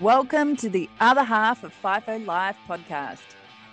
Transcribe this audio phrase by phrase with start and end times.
[0.00, 3.18] Welcome to the other half of FIFO Life podcast.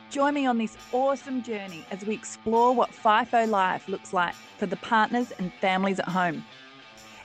[0.09, 4.65] Join me on this awesome journey as we explore what FIFO life looks like for
[4.65, 6.43] the partners and families at home.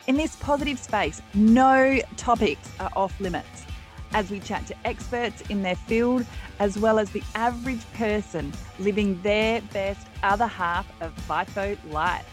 [0.07, 3.65] In this positive space, no topics are off limits
[4.13, 6.27] as we chat to experts in their field
[6.59, 12.27] as well as the average person living their best other half of FIFO life.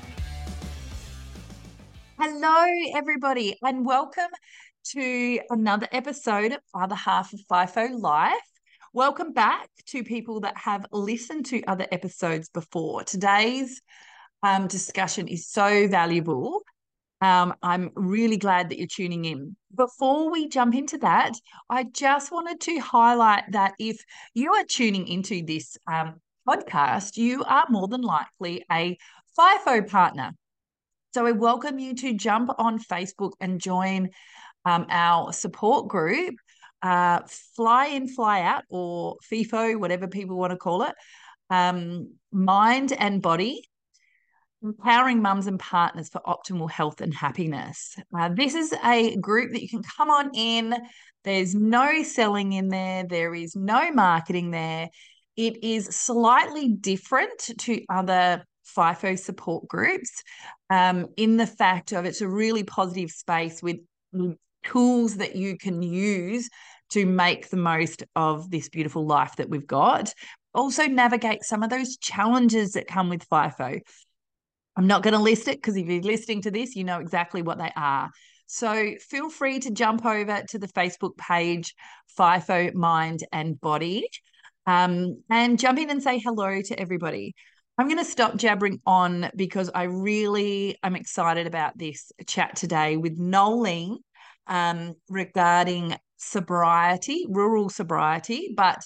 [2.20, 4.32] Hello, everybody, and welcome
[4.92, 8.34] to another episode of Other Half of FIFO Life.
[8.94, 13.04] Welcome back to people that have listened to other episodes before.
[13.04, 13.82] Today's
[14.44, 16.62] um, discussion is so valuable.
[17.20, 19.58] Um, I'm really glad that you're tuning in.
[19.76, 21.34] Before we jump into that,
[21.70, 24.02] I just wanted to highlight that if
[24.34, 28.98] you are tuning into this um, podcast, you are more than likely a
[29.38, 30.32] FIFO partner.
[31.14, 34.12] So I welcome you to jump on Facebook and join
[34.68, 36.36] um, our support group,
[36.82, 37.22] uh,
[37.56, 40.94] Fly In, Fly Out, or FIFO, whatever people want to call it,
[41.50, 43.64] um, Mind and Body,
[44.62, 47.96] empowering mums and partners for optimal health and happiness.
[48.18, 50.76] Uh, this is a group that you can come on in.
[51.24, 54.90] There's no selling in there, there is no marketing there.
[55.38, 58.44] It is slightly different to other
[58.76, 60.24] FIFO support groups
[60.70, 63.78] um, in the fact of it's a really positive space with
[64.64, 66.50] tools that you can use
[66.90, 70.14] to make the most of this beautiful life that we've got.
[70.54, 73.80] Also, navigate some of those challenges that come with FIFO.
[74.76, 77.42] I'm not going to list it because if you're listening to this, you know exactly
[77.42, 78.10] what they are.
[78.46, 81.76] So feel free to jump over to the Facebook page,
[82.18, 84.08] FIFO Mind and Body,
[84.66, 87.36] um, and jump in and say hello to everybody.
[87.78, 92.98] I'm going to stop jabbering on because I really am excited about this chat today
[92.98, 93.98] with Noelene
[94.48, 98.80] um, regarding sobriety, rural sobriety, but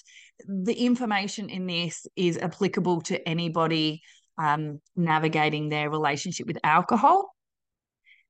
[0.46, 4.02] the information in this is applicable to anybody
[4.38, 7.34] um, navigating their relationship with alcohol.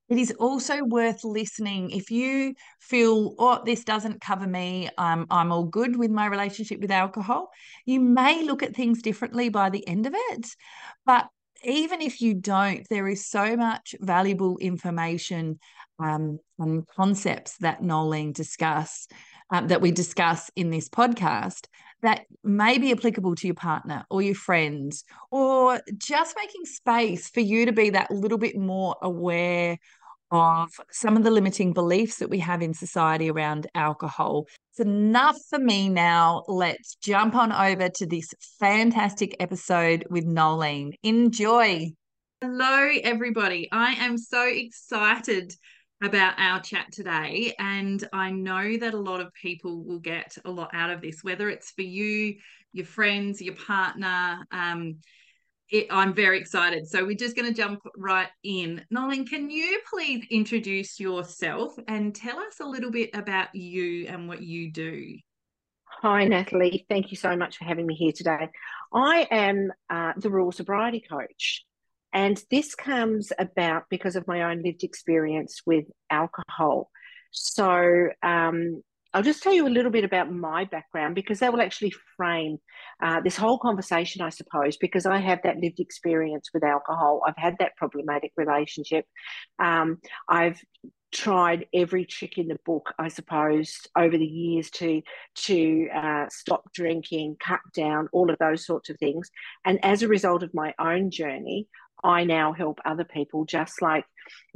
[0.09, 5.53] It is also worth listening if you feel, oh, this doesn't cover me, I'm, I'm
[5.53, 7.51] all good with my relationship with alcohol.
[7.87, 10.49] You may look at things differently by the end of it.
[11.07, 11.29] But
[11.65, 15.59] even if you don't, there is so much valuable information
[15.99, 19.07] um, and concepts that Noelene discuss
[19.51, 21.67] um, that we discuss in this podcast
[22.03, 27.41] that may be applicable to your partner or your friends, or just making space for
[27.41, 29.79] you to be that little bit more aware
[30.33, 34.47] of some of the limiting beliefs that we have in society around alcohol.
[34.71, 36.43] It's enough for me now.
[36.49, 40.95] Let's jump on over to this fantastic episode with Noelene.
[41.03, 41.93] Enjoy.
[42.41, 43.69] Hello, everybody.
[43.71, 45.55] I am so excited
[46.03, 47.55] about our chat today.
[47.59, 51.23] And I know that a lot of people will get a lot out of this,
[51.23, 52.37] whether it's for you,
[52.73, 54.45] your friends, your partner.
[54.51, 54.97] Um,
[55.71, 56.87] it, I'm very excited.
[56.87, 58.85] So we're just going to jump right in.
[58.91, 64.29] Nolan, can you please introduce yourself and tell us a little bit about you and
[64.29, 65.17] what you do?
[66.03, 66.85] Hi, Natalie.
[66.89, 68.49] Thank you so much for having me here today.
[68.93, 71.65] I am uh, the rural sobriety coach.
[72.13, 76.91] And this comes about because of my own lived experience with alcohol.
[77.31, 78.83] So um,
[79.15, 82.59] I'll just tell you a little bit about my background because that will actually frame
[83.03, 87.23] uh, this whole conversation, I suppose, because I have that lived experience with alcohol.
[87.27, 89.05] I've had that problematic relationship.
[89.59, 90.61] Um, I've
[91.13, 95.03] tried every trick in the book, I suppose, over the years to
[95.35, 99.31] to uh, stop drinking, cut down, all of those sorts of things.
[99.65, 101.69] And as a result of my own journey,
[102.03, 104.05] I now help other people just like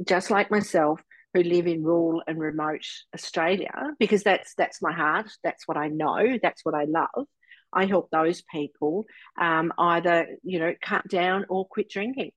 [0.05, 1.01] just like myself
[1.33, 5.87] who live in rural and remote Australia because that's that's my heart that's what I
[5.87, 7.27] know that's what I love
[7.71, 9.05] I help those people
[9.39, 12.31] um, either you know cut down or quit drinking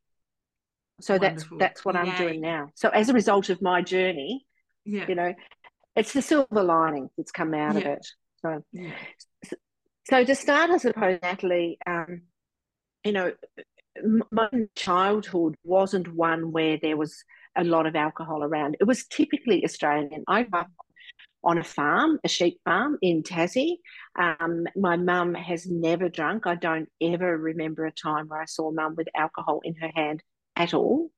[1.00, 1.58] so Wonderful.
[1.58, 2.00] that's that's what Yay.
[2.00, 4.44] I'm doing now so as a result of my journey
[4.84, 5.06] yeah.
[5.08, 5.34] you know
[5.96, 7.80] it's the silver lining that's come out yeah.
[7.80, 8.06] of it
[8.42, 8.92] so yeah.
[10.08, 12.22] so to start I suppose Natalie um,
[13.04, 13.32] you know
[14.30, 17.24] my childhood wasn't one where there was
[17.56, 18.76] a lot of alcohol around.
[18.80, 20.24] It was typically Australian.
[20.28, 20.70] I grew up
[21.42, 23.76] on a farm, a sheep farm in Tassie.
[24.18, 26.46] Um, my mum has never drunk.
[26.46, 30.22] I don't ever remember a time where I saw mum with alcohol in her hand
[30.56, 31.10] at all.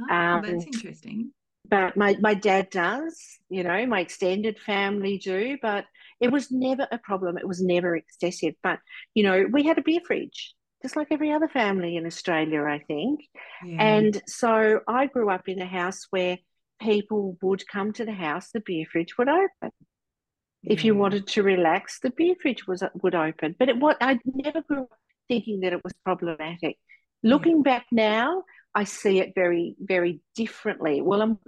[0.00, 1.32] Oh, um, that's interesting.
[1.68, 5.84] But my, my dad does, you know, my extended family do, but
[6.20, 7.36] it was never a problem.
[7.36, 8.54] It was never excessive.
[8.62, 8.78] But,
[9.14, 12.78] you know, we had a beer fridge just like every other family in Australia, I
[12.78, 13.20] think.
[13.64, 13.82] Yeah.
[13.82, 16.38] And so I grew up in a house where
[16.80, 19.72] people would come to the house, the beer fridge would open.
[20.64, 23.54] If you wanted to relax, the beer fridge was would open.
[23.58, 24.98] But it what I never grew up
[25.28, 26.76] thinking that it was problematic.
[27.22, 31.00] Looking back now, I see it very, very differently.
[31.00, 31.38] Well, I'm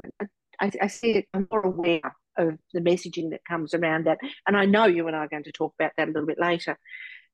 [0.60, 1.26] I, I see it.
[1.34, 5.16] I'm more aware of the messaging that comes around that, and I know you and
[5.16, 6.78] I are going to talk about that a little bit later.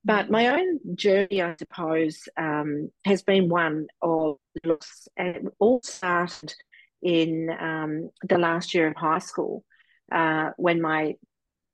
[0.07, 5.81] But my own journey, I suppose, um, has been one of loss, and it all
[5.83, 6.55] started
[7.03, 9.65] in um, the last year of high school
[10.13, 11.15] uh, when my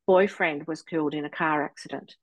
[0.07, 2.15] boyfriend was killed in a car accident.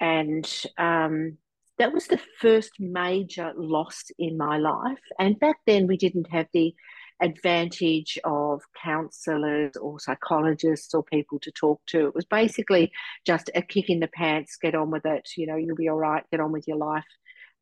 [0.00, 0.44] And
[0.78, 1.38] um,
[1.78, 4.98] that was the first major loss in my life.
[5.16, 6.74] And back then, we didn't have the
[7.20, 12.06] advantage of counselors or psychologists or people to talk to.
[12.06, 12.92] It was basically
[13.24, 15.96] just a kick in the pants, get on with it, you know, you'll be all
[15.96, 17.04] right, get on with your life,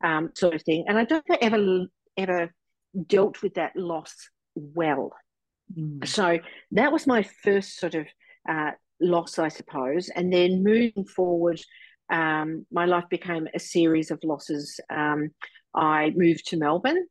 [0.03, 0.85] um, sort of thing.
[0.87, 1.85] And I don't think I ever,
[2.17, 2.53] ever
[3.07, 4.13] dealt with that loss
[4.55, 5.13] well.
[5.77, 6.05] Mm.
[6.07, 6.39] So
[6.71, 8.07] that was my first sort of
[8.47, 10.09] uh, loss, I suppose.
[10.09, 11.61] And then moving forward,
[12.11, 14.79] um, my life became a series of losses.
[14.89, 15.31] Um,
[15.73, 17.07] I moved to Melbourne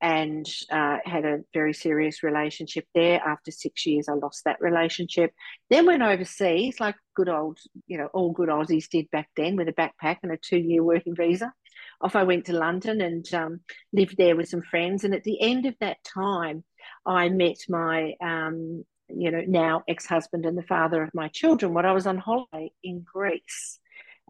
[0.00, 3.20] and uh, had a very serious relationship there.
[3.20, 5.32] After six years, I lost that relationship.
[5.70, 9.68] Then went overseas, like good old, you know, all good Aussies did back then, with
[9.68, 11.52] a backpack and a two-year working visa.
[12.00, 13.60] Off I went to London and um,
[13.92, 15.04] lived there with some friends.
[15.04, 16.64] And at the end of that time,
[17.04, 21.74] I met my, um, you know, now ex-husband and the father of my children.
[21.74, 23.80] When I was on holiday in Greece,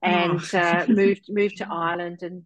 [0.02, 0.58] and oh.
[0.58, 2.44] uh, moved moved to Ireland and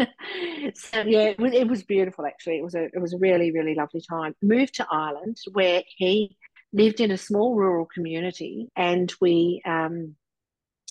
[0.74, 2.26] so yeah, it was, beautiful.
[2.26, 4.34] Actually, it was a it was a really really lovely time.
[4.42, 6.36] Moved to Ireland where he
[6.72, 10.14] lived in a small rural community, and we um,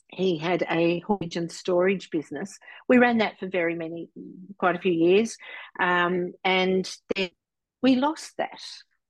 [0.09, 2.57] he had a haulage and storage business.
[2.87, 4.09] We ran that for very many,
[4.57, 5.37] quite a few years,
[5.79, 7.29] um, and then
[7.81, 8.61] we lost that.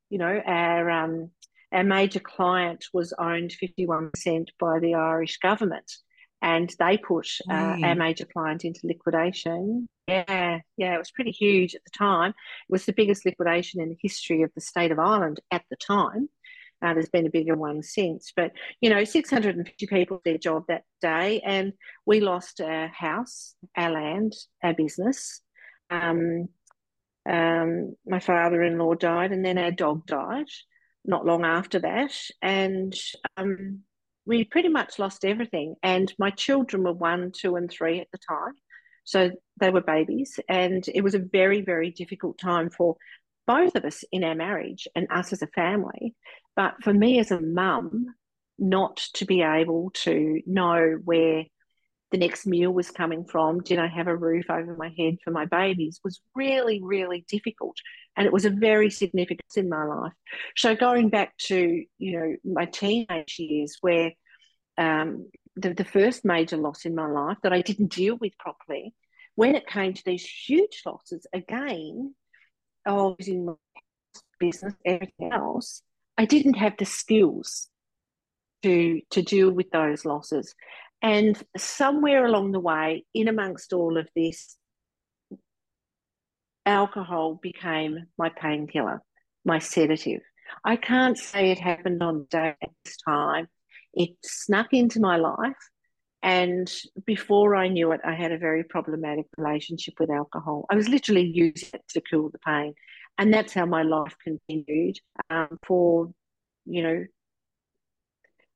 [0.10, 1.31] You know, our um,
[1.72, 5.92] our major client was owned fifty one percent by the Irish government
[6.42, 7.86] and they put uh, mm.
[7.86, 9.88] our major client into liquidation.
[10.08, 12.32] Yeah, yeah, it was pretty huge at the time.
[12.32, 15.76] It was the biggest liquidation in the history of the state of Ireland at the
[15.76, 16.30] time.
[16.82, 20.84] Uh, there's been a bigger one since, but you know, 650 people their job that
[21.02, 21.74] day, and
[22.06, 24.34] we lost our house, our land,
[24.64, 25.42] our business.
[25.90, 26.48] Um,
[27.30, 30.48] um, my father-in-law died, and then our dog died
[31.06, 32.94] not long after that, and
[33.36, 33.82] um,
[34.25, 35.75] we pretty much lost everything.
[35.83, 38.54] And my children were one, two, and three at the time.
[39.04, 40.39] So they were babies.
[40.48, 42.95] And it was a very, very difficult time for
[43.48, 46.16] both of us in our marriage and us as a family.
[46.56, 48.13] But for me as a mum,
[48.60, 51.45] not to be able to know where
[52.12, 55.31] the next meal was coming from, did I have a roof over my head for
[55.31, 57.77] my babies, was really, really difficult.
[58.19, 60.12] And it was a very significant in my life.
[60.57, 64.12] So going back to, you know, my teenage years where
[64.77, 68.94] um, the, the first major loss in my life that I didn't deal with properly,
[69.36, 72.13] when it came to these huge losses, again,
[72.86, 73.54] I was in my
[74.38, 75.81] business, everything else,
[76.18, 77.69] I didn't have the skills
[78.63, 80.54] to to deal with those losses.
[81.01, 84.57] And somewhere along the way, in amongst all of this,
[86.69, 89.01] alcohol became my painkiller,
[89.44, 90.21] my sedative.
[90.63, 92.56] I can't say it happened on day
[92.86, 93.48] this time.
[93.94, 95.57] It snuck into my life.
[96.21, 96.71] And
[97.06, 100.66] before I knew it, I had a very problematic relationship with alcohol.
[100.69, 102.73] I was literally using it to cool the pain.
[103.18, 104.97] And that's how my life continued
[105.30, 106.11] um, for,
[106.66, 107.06] you know,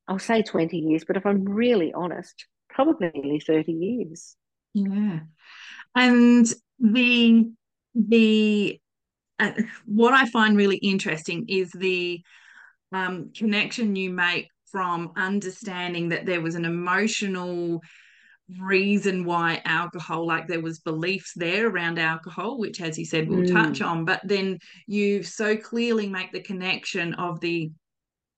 [0.08, 4.36] I'll say 20 years, but if I'm really honest, probably nearly 30 years.
[4.74, 5.22] Yeah.
[5.96, 6.46] And
[6.80, 7.52] the
[7.96, 8.80] the
[9.40, 9.52] uh,
[9.86, 12.22] what I find really interesting is the
[12.92, 17.82] um, connection you make from understanding that there was an emotional
[18.60, 23.40] reason why alcohol like there was beliefs there around alcohol which as you said we'll
[23.40, 23.52] mm.
[23.52, 27.72] touch on but then you so clearly make the connection of the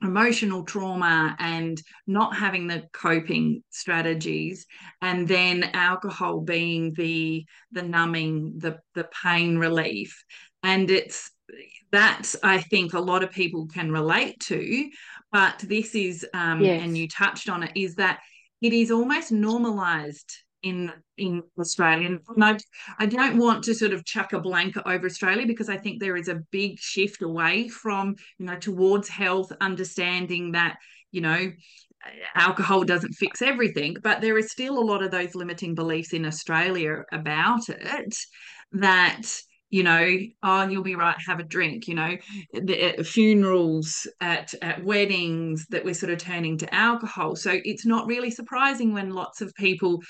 [0.02, 4.66] emotional trauma and not having the coping strategies
[5.02, 10.24] and then alcohol being the the numbing the the pain relief
[10.64, 11.32] and it's
[11.92, 14.90] that i think a lot of people can relate to
[15.32, 16.82] but this is um yes.
[16.84, 18.20] and you touched on it is that
[18.62, 22.18] it is almost normalized in in Australia.
[22.36, 22.58] And I,
[23.00, 26.18] I don't want to sort of chuck a blanket over Australia because I think there
[26.18, 30.76] is a big shift away from, you know, towards health, understanding that,
[31.12, 31.52] you know,
[32.36, 36.26] alcohol doesn't fix everything, but there is still a lot of those limiting beliefs in
[36.26, 38.16] Australia about it
[38.74, 39.22] that
[39.70, 42.16] you know oh you'll be right have a drink you know.
[42.54, 47.36] The, uh, funerals at at weddings that we're sort of turning to alcohol.
[47.36, 50.02] So it's not really surprising when lots of people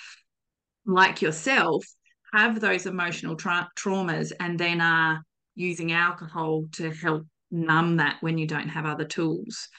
[0.85, 1.85] like yourself
[2.33, 5.21] have those emotional tra- traumas and then are
[5.55, 9.69] using alcohol to help numb that when you don't have other tools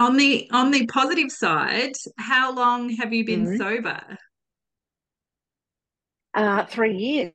[0.00, 3.56] on the on the positive side how long have you been mm-hmm.
[3.56, 4.00] sober
[6.38, 7.32] uh, three years.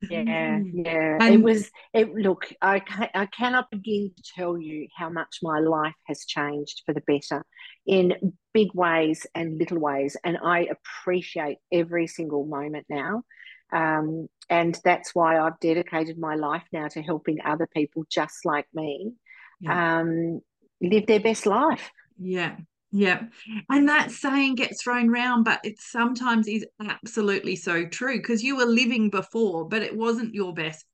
[0.00, 1.18] Yeah, yeah.
[1.20, 1.70] And it was.
[1.94, 2.52] It look.
[2.60, 6.92] I ca- I cannot begin to tell you how much my life has changed for
[6.92, 7.44] the better,
[7.86, 8.14] in
[8.52, 13.22] big ways and little ways, and I appreciate every single moment now.
[13.72, 18.66] Um, and that's why I've dedicated my life now to helping other people just like
[18.74, 19.14] me
[19.60, 20.00] yeah.
[20.00, 20.40] um,
[20.80, 21.90] live their best life.
[22.18, 22.56] Yeah,
[22.92, 23.22] yeah.
[23.70, 28.56] And that saying gets thrown around, but it sometimes is absolutely so true because you
[28.56, 30.84] were living before, but it wasn't your best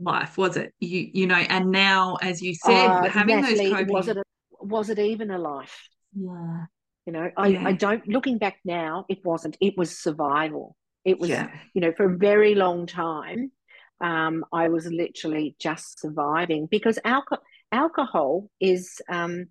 [0.00, 0.74] life, was it?
[0.80, 4.16] You you know, and now as you said, uh, having Natalie, those coping was it
[4.16, 4.22] a,
[4.60, 5.88] was it even a life?
[6.12, 6.64] Yeah.
[7.06, 7.66] You know, I, yeah.
[7.66, 9.56] I don't looking back now, it wasn't.
[9.60, 10.76] It was survival.
[11.04, 11.48] It was, yeah.
[11.72, 13.52] you know, for a very long time,
[14.00, 19.46] um, I was literally just surviving because alcohol alcohol is um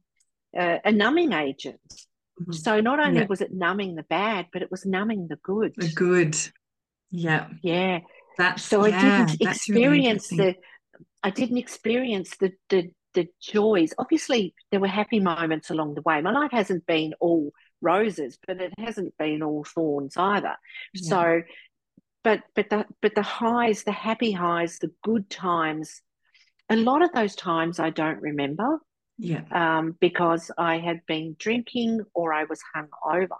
[0.58, 1.80] uh, a numbing agent.
[2.42, 2.52] Mm-hmm.
[2.52, 3.26] So not only yeah.
[3.28, 5.74] was it numbing the bad, but it was numbing the good.
[5.76, 6.38] The good.
[7.10, 7.48] Yeah.
[7.64, 8.00] Yeah.
[8.38, 10.56] That's so yeah, I didn't experience really the
[11.24, 13.94] I didn't experience the the the joys.
[13.98, 16.22] Obviously, there were happy moments along the way.
[16.22, 17.52] My life hasn't been all
[17.82, 20.56] roses, but it hasn't been all thorns either.
[20.94, 21.10] Yeah.
[21.10, 21.42] So,
[22.24, 26.02] but but the but the highs, the happy highs, the good times,
[26.70, 28.80] a lot of those times I don't remember.
[29.18, 29.44] Yeah.
[29.52, 33.36] Um, because I had been drinking or I was hung over.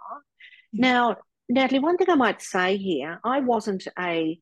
[0.72, 0.80] Yeah.
[0.80, 1.16] Now,
[1.48, 4.38] Natalie, one thing I might say here, I wasn't a,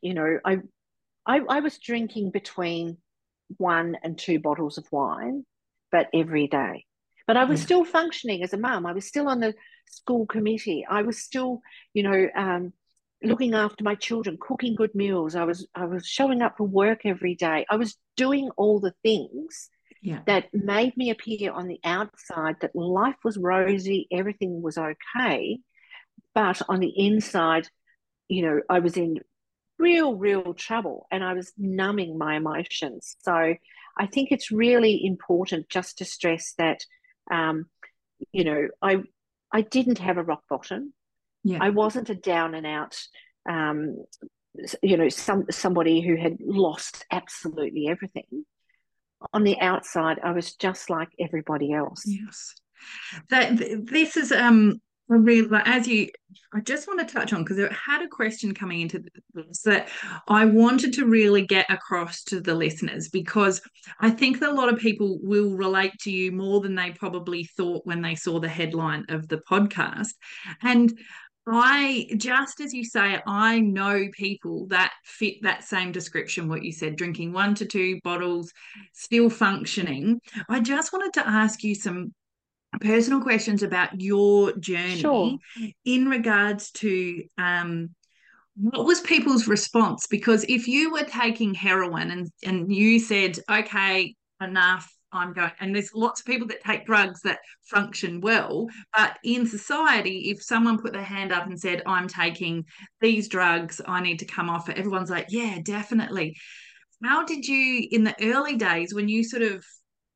[0.00, 0.58] you know, I,
[1.24, 2.98] I, I was drinking between
[3.56, 5.44] one and two bottles of wine,
[5.92, 6.84] but every day.
[7.26, 7.66] But I was yeah.
[7.66, 8.86] still functioning as a mum.
[8.86, 9.54] I was still on the
[9.88, 10.86] school committee.
[10.88, 11.60] I was still,
[11.94, 12.72] you know, um,
[13.22, 15.34] looking after my children, cooking good meals.
[15.34, 17.66] I was I was showing up for work every day.
[17.68, 19.70] I was doing all the things
[20.06, 20.20] yeah.
[20.26, 25.58] that made me appear on the outside that life was rosy, everything was okay.
[26.32, 27.68] But on the inside,
[28.28, 29.18] you know, I was in
[29.80, 33.16] real, real trouble and I was numbing my emotions.
[33.18, 33.54] So
[33.98, 36.84] I think it's really important just to stress that,
[37.28, 37.66] um,
[38.30, 39.02] you know, I
[39.52, 40.92] I didn't have a rock bottom.
[41.42, 41.58] Yeah.
[41.60, 42.96] I wasn't a down and out,
[43.48, 44.04] um,
[44.84, 48.44] you know, some somebody who had lost absolutely everything
[49.32, 52.04] on the outside, I was just like everybody else.
[52.06, 52.54] Yes.
[53.30, 56.08] That this is um a real as you
[56.52, 59.04] I just want to touch on because I had a question coming into
[59.34, 59.88] this that
[60.28, 63.60] I wanted to really get across to the listeners because
[64.00, 67.44] I think that a lot of people will relate to you more than they probably
[67.44, 70.14] thought when they saw the headline of the podcast.
[70.62, 70.98] And
[71.46, 76.72] I just as you say, I know people that fit that same description, what you
[76.72, 78.52] said, drinking one to two bottles,
[78.92, 80.20] still functioning.
[80.48, 82.12] I just wanted to ask you some
[82.80, 85.38] personal questions about your journey sure.
[85.84, 87.90] in regards to um,
[88.56, 90.06] what was people's response?
[90.08, 95.74] Because if you were taking heroin and, and you said, okay, enough, I'm going, and
[95.74, 98.68] there's lots of people that take drugs that function well.
[98.96, 102.64] But in society, if someone put their hand up and said, I'm taking
[103.00, 106.36] these drugs, I need to come off it, everyone's like, yeah, definitely.
[107.02, 109.64] How did you, in the early days, when you sort of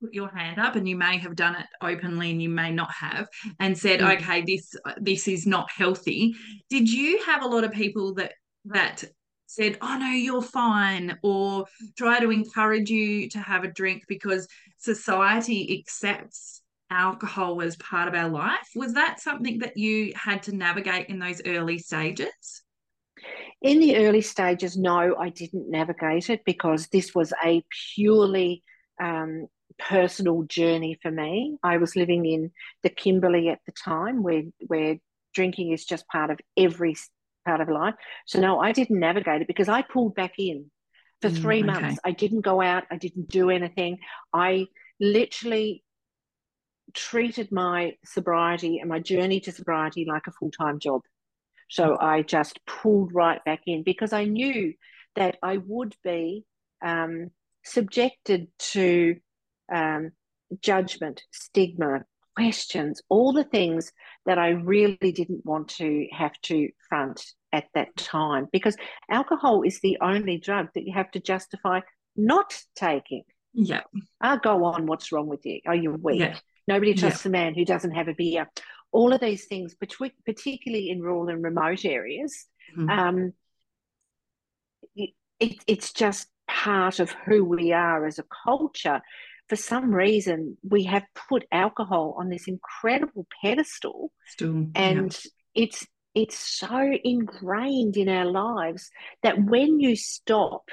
[0.01, 2.91] put your hand up and you may have done it openly and you may not
[2.91, 3.29] have
[3.59, 4.17] and said mm.
[4.17, 6.35] okay this this is not healthy
[6.71, 8.33] did you have a lot of people that
[8.65, 9.05] that
[9.51, 11.67] said, Oh, no, you're fine, or
[11.97, 14.47] try to encourage you to have a drink because
[14.79, 18.69] society accepts alcohol as part of our life.
[18.75, 22.63] Was that something that you had to navigate in those early stages?
[23.63, 27.63] In the early stages, no, I didn't navigate it because this was a
[27.95, 28.63] purely
[29.01, 29.47] um,
[29.79, 31.59] personal journey for me.
[31.63, 32.51] I was living in
[32.83, 34.97] the Kimberley at the time, where where
[35.35, 36.97] drinking is just part of every
[37.45, 37.95] part of life.
[38.27, 40.71] So no, I didn't navigate it because I pulled back in
[41.21, 41.83] for mm, three mm, okay.
[41.83, 42.01] months.
[42.05, 42.85] I didn't go out.
[42.91, 43.99] I didn't do anything.
[44.33, 44.67] I
[44.99, 45.85] literally
[46.95, 51.03] treated my sobriety and my journey to sobriety like a full time job.
[51.69, 54.75] So I just pulled right back in because I knew
[55.15, 56.45] that I would be
[56.83, 57.31] um,
[57.65, 59.17] subjected to
[59.73, 60.11] um,
[60.63, 62.05] judgment, stigma,
[62.35, 63.93] questions, all the things
[64.27, 67.23] that I really didn't want to have to front
[67.53, 68.77] at that time because
[69.11, 71.81] alcohol is the only drug that you have to justify
[72.17, 73.25] not taking.
[73.53, 73.83] Yeah.
[74.21, 74.87] Ah, go on.
[74.87, 75.61] What's wrong with you?
[75.67, 76.21] Are you weak?
[76.21, 76.39] Yeah.
[76.69, 77.31] Nobody trusts Yeah.
[77.31, 78.49] a man who doesn't have a beer.
[78.93, 82.47] All of these things, particularly in rural and remote areas,
[82.77, 82.91] Mhm.
[82.91, 83.33] um,
[84.95, 89.01] it, it's just part of who we are as a culture.
[89.51, 94.69] For some reason, we have put alcohol on this incredible pedestal, Still.
[94.77, 95.19] and
[95.57, 98.91] it's it's so ingrained in our lives
[99.25, 100.69] that when you stop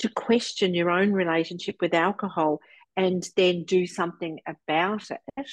[0.00, 2.60] to question your own relationship with alcohol
[2.94, 5.04] and then do something about
[5.38, 5.50] it,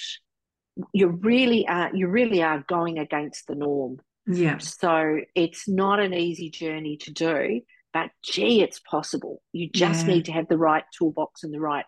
[0.92, 3.98] you really are you really are going against the norm.
[4.26, 4.58] yeah.
[4.58, 7.62] So it's not an easy journey to do,
[7.94, 9.40] but gee, it's possible.
[9.52, 10.14] You just Yeah.
[10.14, 11.86] need to have the right toolbox and the right,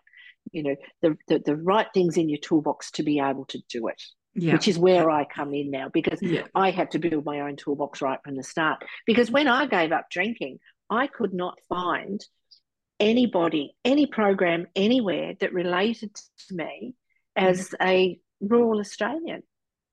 [0.51, 3.87] you know, the, the the right things in your toolbox to be able to do
[3.87, 4.01] it.
[4.37, 4.53] Yeah.
[4.53, 6.43] Which is where I come in now because yeah.
[6.53, 8.83] I had to build my own toolbox right from the start.
[9.05, 10.59] Because when I gave up drinking,
[10.89, 12.21] I could not find
[12.99, 16.13] anybody, any program anywhere that related
[16.49, 16.95] to me
[17.37, 19.43] as a rural Australian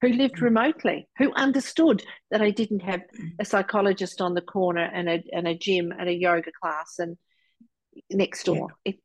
[0.00, 0.42] who lived Mm.
[0.42, 3.30] remotely, who understood that I didn't have Mm.
[3.38, 7.16] a psychologist on the corner and a, and a gym and a yoga class and
[8.10, 8.70] next door.
[8.84, 8.96] It,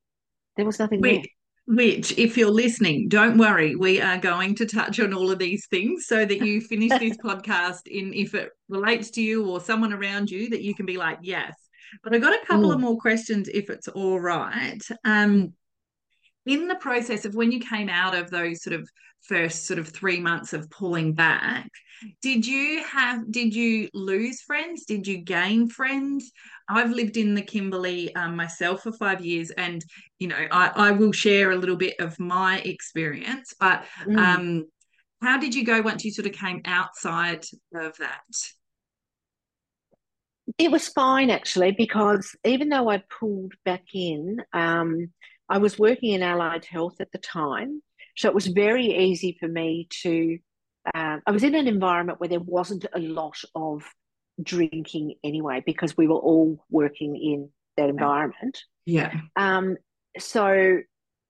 [0.55, 1.21] there was nothing there.
[1.69, 3.75] Which, if you're listening, don't worry.
[3.75, 7.17] We are going to touch on all of these things so that you finish this
[7.23, 10.95] podcast in if it relates to you or someone around you that you can be
[10.97, 11.53] like, yes.
[12.03, 12.81] But I got a couple of Mm.
[12.83, 14.81] more questions if it's all right.
[15.03, 15.53] Um,
[16.47, 18.89] in the process of when you came out of those sort of
[19.21, 21.69] first sort of three months of pulling back,
[22.21, 24.85] did you have did you lose friends?
[24.85, 26.31] Did you gain friends?
[26.69, 29.83] I've lived in the Kimberley um, myself for five years, and
[30.19, 33.53] you know I, I will share a little bit of my experience.
[33.59, 34.17] But Mm.
[34.17, 34.65] um,
[35.21, 38.23] how did you go once you sort of came outside of that?
[40.57, 45.11] It was fine actually, because even though I pulled back in, um,
[45.49, 47.81] I was working in allied health at the time.
[48.15, 50.39] So it was very easy for me to,
[50.93, 53.83] uh, I was in an environment where there wasn't a lot of
[54.41, 58.63] drinking anyway, because we were all working in that environment.
[58.85, 59.77] Yeah, Um,
[60.17, 60.79] so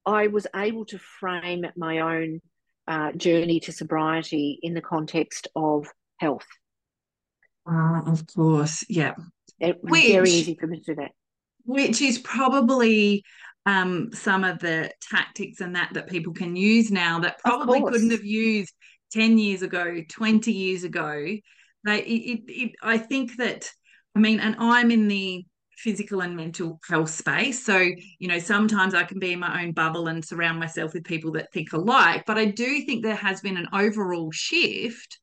[0.06, 2.41] I was able to frame my own
[2.88, 6.47] uh, journey to sobriety in the context of health.
[7.69, 9.15] uh, of course, yeah.
[9.60, 11.12] It was very easy for me to do that.
[11.67, 13.23] Which is probably
[13.65, 18.12] um, some of the tactics and that that people can use now that probably couldn't
[18.12, 18.73] have used
[19.12, 21.25] 10 years ago 20 years ago.
[21.84, 23.69] They it, it, it, i think that
[24.15, 25.45] i mean and i'm in the
[25.77, 29.73] physical and mental health space so you know sometimes i can be in my own
[29.73, 33.41] bubble and surround myself with people that think alike but i do think there has
[33.41, 35.19] been an overall shift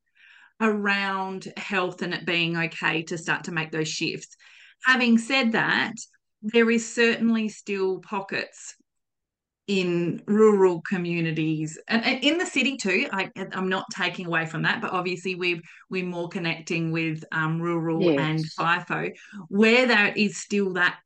[0.61, 4.35] around health and it being okay to start to make those shifts.
[4.85, 5.93] Having said that
[6.53, 8.75] there is certainly still pockets
[9.67, 14.61] in rural communities and, and in the city too I, i'm not taking away from
[14.61, 18.19] that but obviously we we're more connecting with um, rural Yes.
[18.19, 19.11] and FIFO
[19.47, 20.99] where there is still that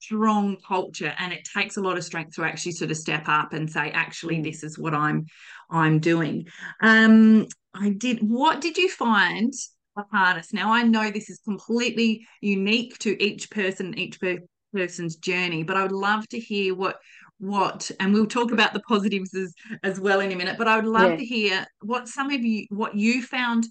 [0.00, 3.52] strong culture and it takes a lot of strength to actually sort of step up
[3.52, 4.44] and say actually Mm.
[4.44, 5.26] this is what i'm
[5.70, 6.48] i'm doing
[6.80, 9.52] um i did what did you find
[9.94, 14.38] the hardest now i know this is completely unique to each person each per-
[14.72, 16.98] person's journey but i would love to hear what
[17.38, 20.76] what and we'll talk about the positives as as well in a minute but i
[20.76, 21.16] would love Yeah.
[21.16, 23.66] to hear what some of you what you found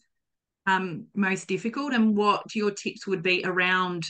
[0.67, 4.05] um most difficult and what your tips would be around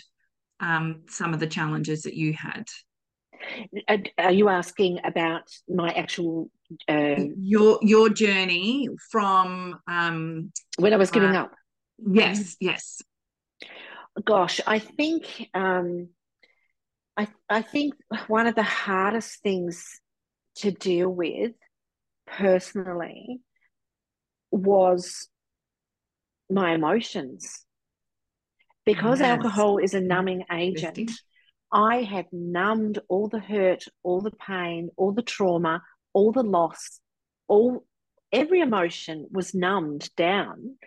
[0.60, 2.65] um some of the challenges that you had
[3.88, 6.49] Are- Are you asking about my actual
[6.88, 11.52] uh, your your journey from um when I was giving Uh, up?
[12.12, 13.02] yes yes
[14.25, 16.10] Gosh, I think um,
[17.17, 17.95] I I think
[18.28, 20.00] one of the hardest things
[20.56, 21.52] to deal with
[22.26, 23.41] personally
[24.52, 25.30] was
[26.50, 27.65] my emotions.
[28.86, 29.30] Because Yes.
[29.30, 30.56] alcohol is a numbing mm-hmm.
[30.56, 31.12] agent,
[31.72, 37.00] I had numbed all the hurt, all the pain, all the trauma, all the loss,
[37.48, 37.86] all
[38.32, 40.78] every emotion was numbed down.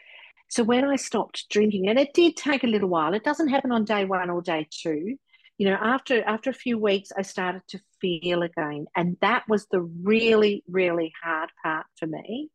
[0.49, 3.73] So when I stopped drinking, and it did take a little while, it doesn't happen
[3.73, 5.17] on day one or day two.
[5.62, 9.68] You know, after after a few weeks, I started to feel again, and that was
[9.68, 12.51] the really, really hard part for me.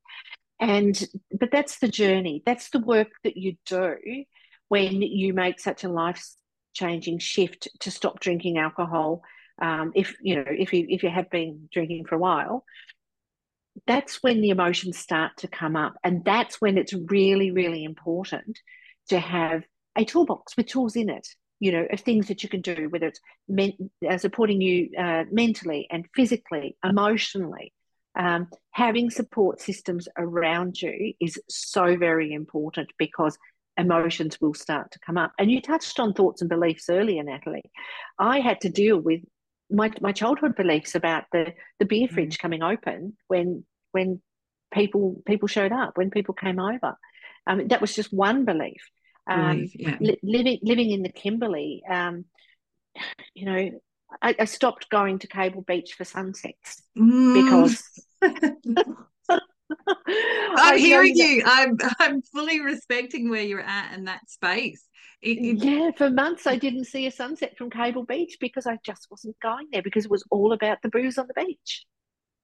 [0.59, 2.43] And but that's the journey.
[2.45, 3.95] That's the work that you do
[4.67, 6.21] when you make such a life
[6.73, 9.21] changing shift to stop drinking alcohol.
[9.61, 12.65] Um, if you know, if you if you have been drinking for a while,
[13.85, 18.59] that's when the emotions start to come up, and that's when it's really, really important
[19.07, 19.63] to have
[19.95, 21.25] a toolbox with tools in it
[21.59, 25.23] you know, of things that you can do, whether it's men- uh, supporting you uh,
[25.31, 27.73] mentally and physically, emotionally.
[28.15, 33.37] Um, having support systems around you is so very important because
[33.77, 35.33] emotions will start to come up.
[35.37, 37.69] And you touched on thoughts and beliefs earlier, Natalie.
[38.17, 39.21] I had to deal with
[39.69, 42.11] my, my childhood beliefs about the, the beer mm.
[42.11, 42.41] fridge mm.
[42.41, 44.21] coming open when when
[44.73, 46.95] people people showed up, when people came over.
[47.45, 48.89] Um, that was just one belief
[49.27, 49.97] um, yeah.
[49.99, 52.25] li- living living in the Kimberley, um,
[53.33, 53.71] you know,
[54.21, 57.43] I, I, stopped going to Cable Beach for sunsets mm.
[57.43, 57.83] because.
[60.55, 61.43] I'm hearing you.
[61.45, 64.87] I'm I'm fully respecting where you're at in that space.
[65.21, 68.77] It, it, yeah, for months I didn't see a sunset from Cable Beach because I
[68.85, 71.85] just wasn't going there because it was all about the booze on the beach.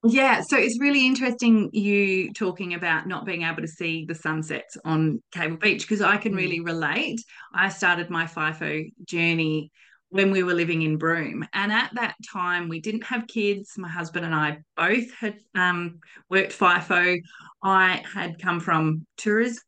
[0.05, 4.75] Yeah, so it's really interesting you talking about not being able to see the sunsets
[4.83, 6.37] on Cable Beach because I can mm.
[6.37, 7.21] really relate.
[7.53, 9.71] I started my FIFO journey
[10.09, 11.47] when we were living in Broome.
[11.53, 13.77] And at that time, we didn't have kids.
[13.77, 17.19] My husband and I both had um, worked FIFO.
[17.63, 19.63] I had come from tourism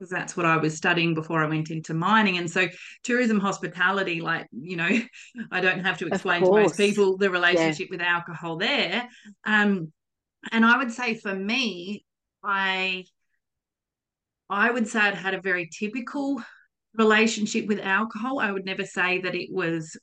[0.00, 2.38] because that's what I was studying before I went into mining.
[2.38, 2.66] And so
[3.04, 4.88] tourism hospitality, like, you know,
[5.52, 7.98] I don't have to explain to most people the relationship yeah.
[7.98, 9.06] with alcohol there.
[9.44, 9.92] Um,
[10.52, 12.06] and I would say for me,
[12.42, 13.04] I
[14.48, 16.42] I would say I'd had a very typical
[16.94, 18.40] relationship with alcohol.
[18.40, 19.98] I would never say that it was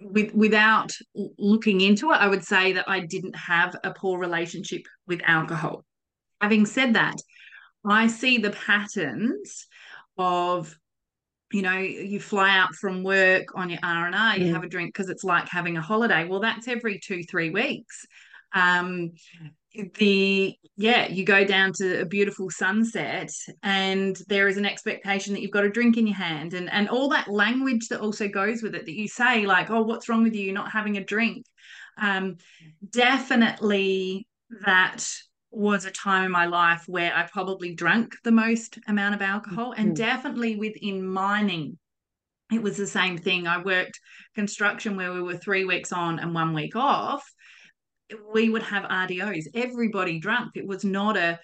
[0.00, 0.92] with without
[1.36, 5.84] looking into it, I would say that I didn't have a poor relationship with alcohol.
[6.40, 7.16] Having said that,
[7.84, 9.66] I see the patterns
[10.18, 10.76] of
[11.52, 14.52] you know you fly out from work on your r&r you mm.
[14.52, 16.24] have a drink because it's like having a holiday.
[16.24, 18.06] Well that's every two three weeks.
[18.54, 19.12] Um
[19.98, 23.30] the yeah you go down to a beautiful sunset
[23.62, 26.90] and there is an expectation that you've got a drink in your hand and and
[26.90, 30.22] all that language that also goes with it that you say like oh what's wrong
[30.22, 30.52] with you?
[30.52, 31.46] Not having a drink.
[32.00, 32.36] Um
[32.90, 34.26] definitely
[34.64, 35.06] that
[35.52, 39.72] was a time in my life where I probably drank the most amount of alcohol,
[39.72, 39.94] and mm-hmm.
[39.94, 41.78] definitely within mining,
[42.52, 43.46] it was the same thing.
[43.46, 44.00] I worked
[44.34, 47.24] construction where we were three weeks on and one week off.
[48.34, 50.52] We would have RDOs, everybody drunk.
[50.54, 51.38] It was not a,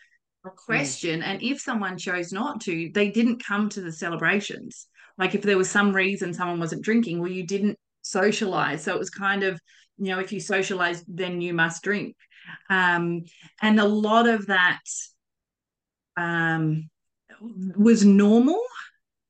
[0.45, 0.57] a mm.
[0.57, 1.23] question.
[1.23, 4.87] And if someone chose not to, they didn't come to the celebrations.
[5.17, 8.85] Like if there was some reason someone wasn't drinking, well, you didn't socialize.
[8.85, 9.61] So it was kind of,
[9.99, 12.17] you know, if you socialize, then you must drink.
[12.71, 13.25] Um,
[13.63, 14.81] and a lot of that
[16.17, 16.89] um,
[17.77, 18.61] was normal.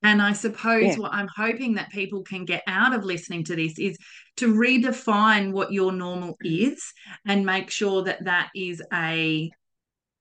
[0.03, 0.97] And I suppose yeah.
[0.97, 3.99] what I'm hoping that people can get out of listening to this is
[4.37, 6.81] to redefine what your normal is
[7.27, 9.51] and make sure that that is a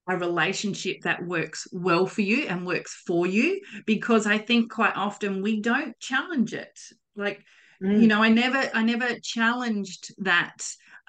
[0.10, 4.96] a relationship that works well for you and works for you because I think quite
[4.96, 6.80] often we don't challenge it.
[7.16, 7.44] Like
[7.84, 8.02] mm.
[8.02, 10.58] you know, I never I never challenged that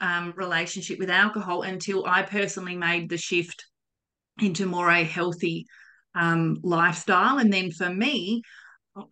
[0.00, 3.64] um, relationship with alcohol until I personally made the shift
[4.40, 5.66] into more a healthy
[6.14, 7.38] um, lifestyle.
[7.38, 8.42] And then for me,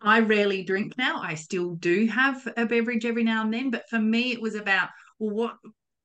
[0.01, 1.21] I rarely drink now.
[1.21, 4.55] I still do have a beverage every now and then, but for me, it was
[4.55, 5.55] about well, what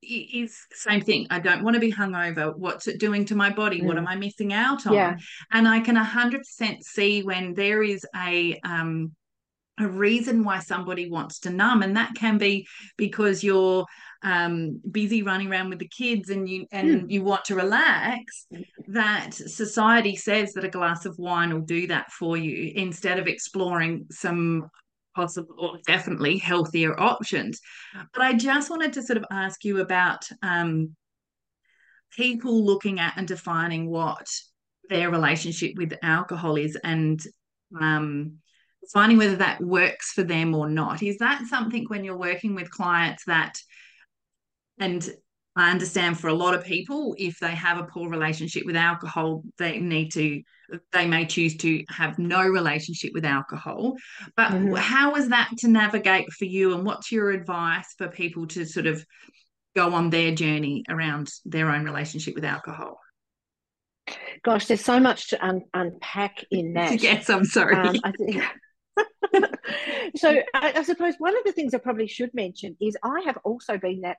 [0.03, 1.27] is same thing.
[1.31, 2.57] I don't want to be hungover.
[2.57, 3.81] What's it doing to my body?
[3.81, 3.85] Mm.
[3.85, 4.95] What am I missing out on?
[4.95, 5.17] Yeah.
[5.53, 9.13] And I can hundred percent see when there is a um,
[9.83, 12.67] a reason why somebody wants to numb, and that can be
[12.97, 13.87] because you're
[14.23, 17.11] um, busy running around with the kids and you and mm.
[17.11, 18.47] you want to relax,
[18.89, 23.27] that society says that a glass of wine will do that for you instead of
[23.27, 24.71] exploring some
[25.15, 27.61] possible or definitely healthier options.
[28.15, 30.97] But I just wanted to sort of ask you about um,
[32.17, 34.27] people looking at and defining what
[34.89, 37.21] their relationship with alcohol is and
[37.81, 38.39] um,
[38.93, 41.03] finding whether that works for them or not.
[41.03, 43.59] Is that something when you're working with clients that
[44.79, 45.09] and
[45.55, 49.43] I understand for a lot of people, if they have a poor relationship with alcohol,
[49.59, 50.43] they need to,
[50.93, 53.95] they may choose to have no relationship with alcohol.
[54.35, 54.75] But mm-hmm.
[54.75, 56.75] how is that to navigate for you?
[56.75, 59.05] And what's your advice for people to sort of
[59.77, 62.99] go on their journey around their own relationship with alcohol?
[64.43, 67.03] Gosh, there's so much to un- unpack in that.
[67.03, 67.77] yes, I'm sorry.
[67.77, 68.43] Um, I think.
[70.17, 73.39] so I, I, suppose one of the things I probably should mention is I have
[73.45, 74.19] also been that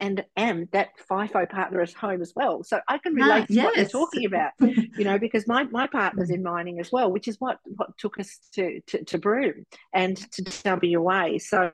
[0.00, 2.64] and am that FIFO partner at home as well.
[2.64, 3.64] So I can relate ah, to yes.
[3.64, 7.28] what you're talking about, you know, because my, my partner's in mining as well, which
[7.28, 11.38] is what, what took us to, to, to Broome and to WA.
[11.38, 11.70] So,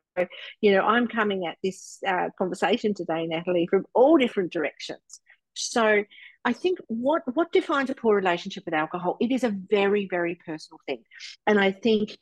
[0.60, 5.20] you know, I'm coming at this uh, conversation today, Natalie, from all different directions.
[5.54, 6.02] So
[6.44, 10.34] I think what, what defines a poor relationship with alcohol, it is a very, very
[10.44, 11.02] personal thing.
[11.46, 12.16] And I think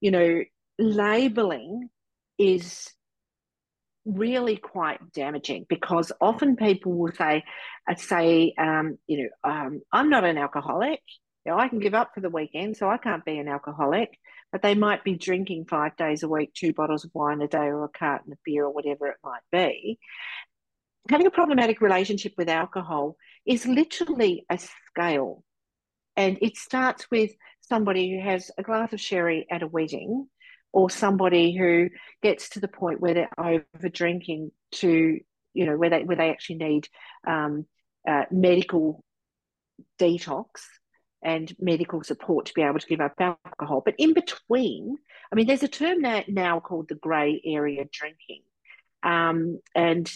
[0.00, 0.42] you know,
[0.78, 1.88] labeling
[2.38, 2.90] is
[4.04, 7.42] really quite damaging because often people will say,
[7.88, 11.00] I'd say, um, you know, um, I'm not an alcoholic.
[11.44, 14.18] You know, I can give up for the weekend, so I can't be an alcoholic.
[14.52, 17.58] But they might be drinking five days a week, two bottles of wine a day,
[17.58, 19.98] or a carton of beer, or whatever it might be.
[21.10, 25.44] Having a problematic relationship with alcohol is literally a scale.
[26.16, 27.30] And it starts with
[27.68, 30.28] somebody who has a glass of sherry at a wedding
[30.72, 31.88] or somebody who
[32.22, 35.18] gets to the point where they're over drinking to
[35.54, 36.88] you know where they where they actually need
[37.26, 37.66] um,
[38.06, 39.02] uh, medical
[39.98, 40.46] detox
[41.22, 43.82] and medical support to be able to give up alcohol.
[43.84, 44.96] But in between,
[45.32, 48.42] I mean, there's a term now, now called the grey area drinking.
[49.02, 50.10] Um, and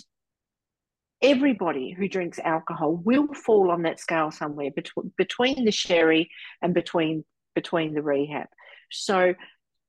[1.22, 6.30] everybody who drinks alcohol will fall on that scale somewhere between between the sherry
[6.62, 8.46] and between between the rehab.
[8.90, 9.34] So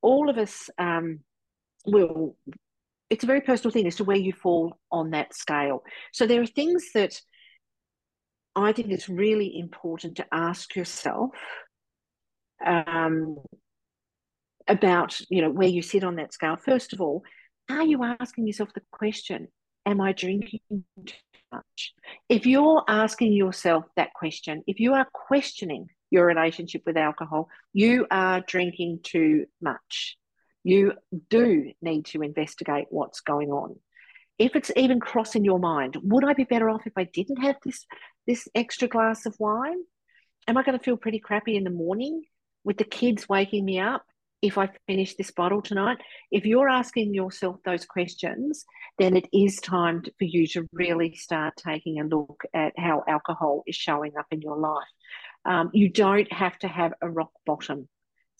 [0.02, 1.20] all of us um,
[1.86, 2.36] will,
[3.10, 5.84] it's a very personal thing as to where you fall on that scale.
[6.14, 7.20] So there are things that
[8.56, 11.32] I think it's really important to ask yourself
[12.66, 13.38] um,
[14.68, 16.58] about, you know, where you sit on that scale.
[16.58, 17.24] First of all,
[17.70, 19.48] are you asking yourself the question,
[19.86, 21.16] am I drinking too
[21.52, 21.94] much?
[22.28, 28.06] If you're asking yourself that question, if you are questioning your relationship with alcohol, you
[28.12, 30.18] are drinking too much.
[30.64, 30.94] You
[31.30, 33.78] do need to investigate what's going on.
[34.38, 37.56] If it's even crossing your mind, would I be better off if I didn't have
[37.64, 37.86] this
[38.28, 39.80] this extra glass of wine?
[40.48, 42.24] Am I going to feel pretty crappy in the morning
[42.64, 44.06] with the kids waking me up
[44.42, 46.00] if I finish this bottle tonight?
[46.32, 48.66] If you're asking yourself those questions,
[48.98, 53.64] then it is time for you to really start taking a look at how alcohol
[53.68, 54.88] is showing up in your life.
[55.46, 57.88] Um, you don't have to have a rock bottom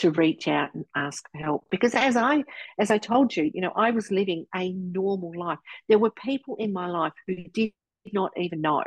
[0.02, 1.66] to reach out and ask for help.
[1.70, 2.44] Because as i
[2.80, 5.60] as i told you you know i was living a normal life.
[5.88, 7.72] There were people in my life who did
[8.12, 8.84] not even know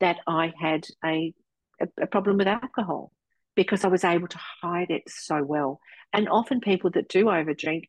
[0.00, 1.32] that i had a,
[2.00, 3.12] a, problem with alcohol
[3.54, 5.80] because i was able to hide it so well.
[6.12, 7.84] And often people that do overdrink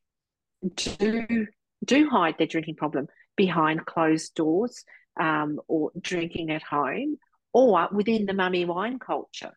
[0.75, 1.47] do
[1.83, 4.83] do hide their drinking problem behind closed doors
[5.19, 7.17] um, or drinking at home
[7.53, 9.53] or within the mummy wine culture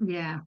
[0.00, 0.40] yeah.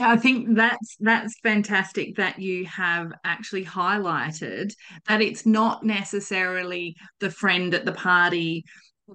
[0.00, 4.72] I think that's that's fantastic that you have actually highlighted
[5.06, 8.64] that it's not necessarily the friend at the party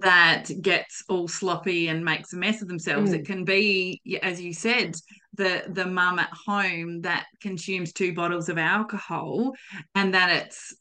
[0.00, 3.10] that gets all sloppy and makes a mess of themselves.
[3.10, 3.14] Mm.
[3.14, 4.94] It can be, as you said,
[5.34, 9.54] the the mum at home that consumes two bottles of alcohol,
[9.96, 10.76] and that it's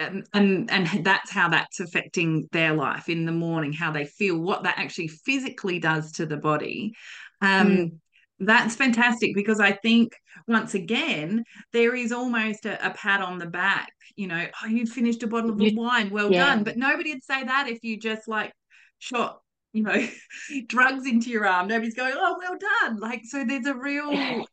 [0.00, 4.38] and, and and that's how that's affecting their life in the morning, how they feel,
[4.38, 6.92] what that actually physically does to the body.
[7.40, 7.92] Um, mm.
[8.38, 10.16] That's fantastic because I think
[10.48, 13.92] once again there is almost a, a, pat on the back.
[14.16, 16.46] You know, oh, you finished a bottle of you, wine, well yeah.
[16.46, 16.64] done.
[16.64, 18.52] But nobody'd say that if you just like
[18.98, 19.41] shot,
[19.72, 20.08] you know,
[20.66, 21.68] drugs into your arm.
[21.68, 22.98] Nobody's going, oh, well done.
[22.98, 24.44] Like so, there's a real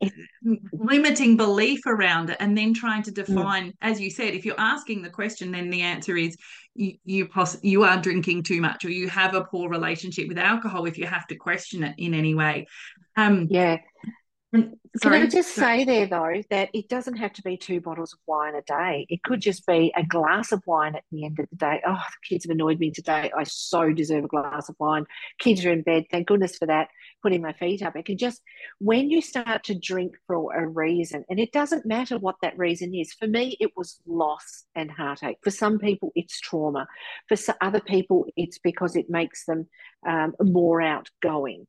[0.73, 3.25] limiting belief around it, and then trying to mm.
[3.25, 3.73] define, mm.
[3.81, 6.35] as you said, if you're asking the question, then the answer is
[6.75, 10.37] you you, poss- you are drinking too much or you have a poor relationship with
[10.37, 12.67] alcohol if you have to question it in any way
[13.17, 13.77] um yeah
[14.51, 18.19] can I just say there though that it doesn't have to be two bottles of
[18.25, 19.05] wine a day.
[19.07, 21.81] It could just be a glass of wine at the end of the day.
[21.85, 23.31] Oh, the kids have annoyed me today.
[23.37, 25.05] I so deserve a glass of wine.
[25.37, 26.05] Kids are in bed.
[26.09, 26.87] Thank goodness for that.
[27.21, 27.95] Putting my feet up.
[27.95, 28.41] It can just
[28.79, 32.95] when you start to drink for a reason, and it doesn't matter what that reason
[32.95, 33.13] is.
[33.13, 35.37] For me, it was loss and heartache.
[35.43, 36.87] For some people, it's trauma.
[37.27, 39.67] For other people, it's because it makes them
[40.07, 41.67] um, more outgoing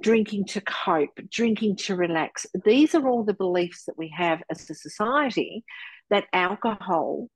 [0.00, 2.46] drinking to cope, drinking to relax.
[2.64, 5.64] These are all the beliefs that we have as a society
[6.10, 7.28] that alcohol,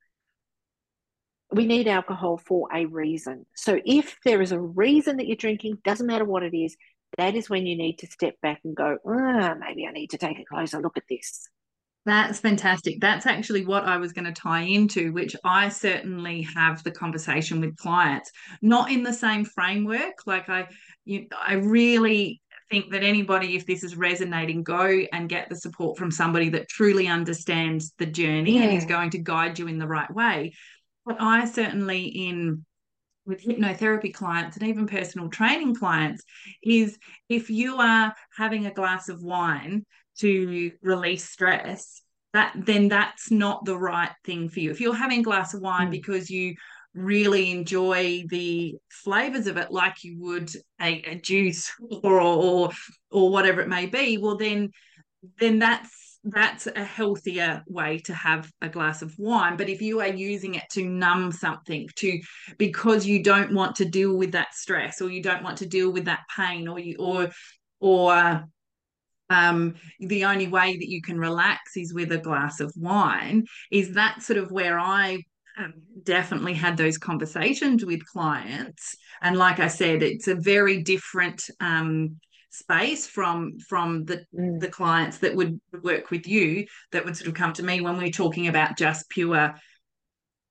[1.53, 3.47] we need alcohol for a reason.
[3.57, 6.77] So if there is a reason that you're drinking, doesn't matter what it is,
[7.19, 10.19] that is when you need to step back and go, oh, maybe I need to
[10.19, 11.49] take a closer look at this.
[12.07, 12.99] That's fantastic.
[13.01, 17.61] That's actually what I was going to tie into, which I certainly have the conversation
[17.61, 18.31] with clients,
[18.63, 20.15] not in the same framework.
[20.25, 20.69] Like I,
[21.05, 22.41] you, I really
[22.71, 26.69] think that anybody, if this is resonating, go and get the support from somebody that
[26.69, 28.63] truly understands the journey yeah.
[28.63, 30.53] and is going to guide you in the right way.
[31.05, 32.65] But I certainly, in
[33.27, 36.23] with hypnotherapy clients and even personal training clients,
[36.63, 39.85] is if you are having a glass of wine
[40.19, 42.03] to release stress,
[42.33, 44.71] that then that's not the right thing for you.
[44.71, 45.93] If you're having a glass of wine mm.
[45.93, 46.55] because you
[46.95, 50.51] really enjoy the flavors of it like you would
[50.81, 51.71] a, a juice
[52.03, 52.71] or, or
[53.11, 54.71] or whatever it may be well then
[55.39, 59.57] then that's that's a healthier way to have a glass of wine.
[59.57, 62.21] But if you are using it to numb something to
[62.59, 65.91] because you don't want to deal with that stress or you don't want to deal
[65.91, 67.31] with that pain or you or
[67.81, 68.45] or
[69.31, 73.95] um, the only way that you can relax is with a glass of wine is
[73.95, 75.23] that sort of where i
[75.59, 81.49] um, definitely had those conversations with clients and like i said it's a very different
[81.61, 82.17] um,
[82.51, 84.61] space from from the mm.
[84.61, 87.97] the clients that would work with you that would sort of come to me when
[87.97, 89.55] we're talking about just pure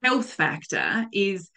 [0.01, 1.49] health factor is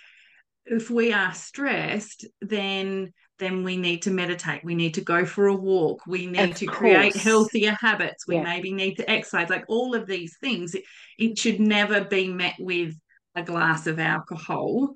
[0.67, 5.47] if we are stressed then then we need to meditate we need to go for
[5.47, 6.79] a walk we need of to course.
[6.79, 8.43] create healthier habits we yeah.
[8.43, 10.83] maybe need to exercise like all of these things it,
[11.19, 12.95] it, should never be met with
[13.35, 14.95] a glass of alcohol.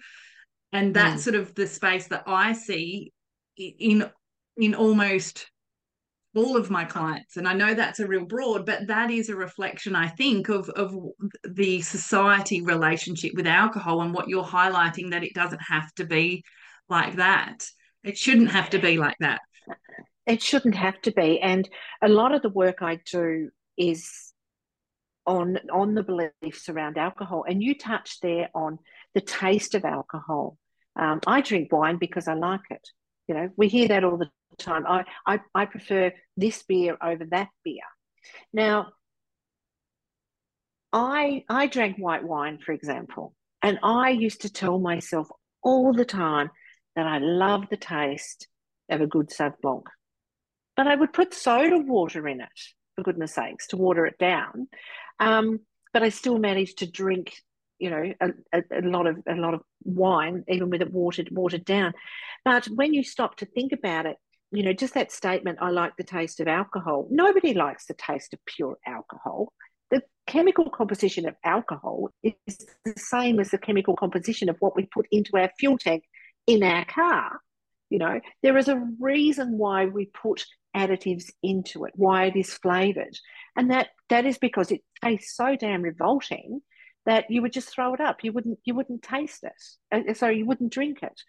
[0.72, 1.24] And that's mm.
[1.24, 3.12] sort of the space that i see
[3.56, 4.10] in
[4.56, 5.50] in almost
[6.34, 7.36] all of my clients.
[7.36, 10.68] And i know that's a real broad but that is a reflection i think of
[10.70, 10.94] of
[11.44, 16.44] the society relationship with alcohol and what you're highlighting that it doesn't have to be
[16.88, 17.66] like that.
[18.04, 19.40] It shouldn't have to be like that.
[20.26, 21.40] It shouldn't have to be.
[21.40, 21.68] And
[22.02, 24.25] a lot of the work i do is
[25.26, 28.78] on on the beliefs around alcohol and you touched there on
[29.14, 30.56] the taste of alcohol
[30.96, 32.88] um, i drink wine because i like it
[33.26, 34.86] you know we hear that all the time.
[34.86, 37.82] I, I, I prefer this beer over that beer.
[38.52, 38.92] Now,
[40.92, 45.28] I I drank white wine, for example, and I used to tell myself
[45.62, 46.50] all the time
[46.94, 48.48] that I love the taste
[48.88, 49.84] of a good Sauv Blanc.
[50.76, 52.60] But I would put soda water in it,
[52.96, 54.68] for goodness sakes, to water it down.
[55.20, 55.60] Um,
[55.92, 57.32] but I still managed to drink,
[57.78, 61.28] you know, a, a, a, lot of a lot of wine, even with it watered
[61.30, 61.92] watered down.
[62.44, 64.16] But when you stop to think about it,
[64.52, 67.06] you know, just that statement, I like the taste of alcohol.
[67.10, 69.52] Nobody likes the taste of pure alcohol.
[69.90, 72.34] The chemical composition of alcohol is
[72.84, 76.04] the same as the chemical composition of what we put into our fuel tank
[76.46, 77.40] in our car.
[77.90, 80.44] You know, there is a reason why we put
[80.76, 83.16] additives into it, why it is flavored.
[83.56, 86.60] And that that is because it tastes so damn revolting
[87.06, 88.22] that you would just throw it up.
[88.22, 90.08] You wouldn't you wouldn't taste it.
[90.10, 91.20] Uh, so you wouldn't drink it.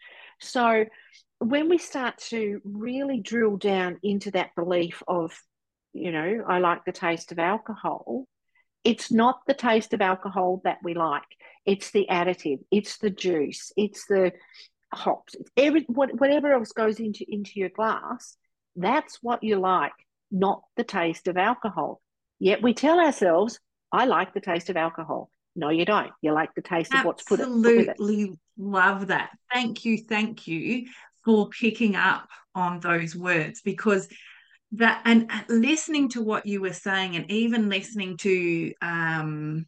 [0.42, 0.86] So
[1.40, 5.32] when we start to really drill down into that belief of,
[5.94, 8.28] you know, I like the taste of alcohol,
[8.84, 11.24] it's not the taste of alcohol that we like.
[11.66, 14.32] It's the additive, it's the juice, it's the
[14.94, 18.36] hops, it's every whatever else goes into into your glass.
[18.78, 19.92] That's what you like,
[20.32, 22.02] not the taste of alcohol.
[22.40, 23.60] Yet we tell ourselves,
[23.92, 25.30] I like the taste of alcohol.
[25.56, 26.12] No, you don't.
[26.22, 29.32] You like the taste Absolutely of what's put, it, Absolutely love that.
[29.52, 30.86] Thank you, thank you
[31.26, 34.08] for picking up on those words because
[34.74, 39.66] that and listening to what you were saying and even listening to um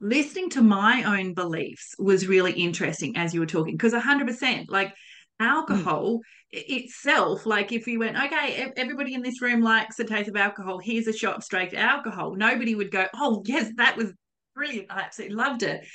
[0.00, 4.94] listening to my own beliefs was really interesting as you were talking because 100% like
[5.40, 6.20] alcohol mm.
[6.52, 10.78] itself like if you went okay everybody in this room likes the taste of alcohol
[10.78, 14.12] here's a shot of straight alcohol nobody would go oh yes that was
[14.54, 14.86] brilliant.
[14.90, 15.86] I absolutely loved it.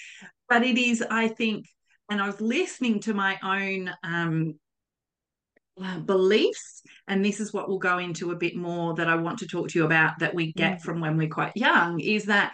[0.47, 1.65] But it is, I think,
[2.09, 4.55] and I was listening to my own um,
[5.81, 9.39] uh, beliefs, and this is what we'll go into a bit more that I want
[9.39, 10.81] to talk to you about that we get mm.
[10.81, 12.53] from when we're quite young is that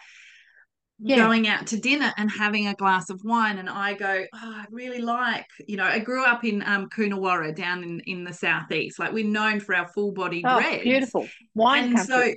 [0.99, 1.17] yeah.
[1.17, 4.65] going out to dinner and having a glass of wine and I go, oh, I
[4.71, 8.99] really like, you know, I grew up in um Coonawarra down in, in the southeast.
[8.99, 10.83] Like we're known for our full body oh, bread.
[10.83, 11.27] Beautiful.
[11.53, 12.31] Wine and country.
[12.31, 12.35] so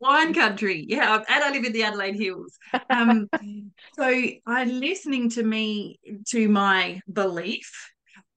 [0.00, 0.84] wine country.
[0.88, 2.58] Yeah, and I live in the Adelaide Hills.
[2.88, 3.28] Um,
[3.96, 7.70] so I'm listening to me to my belief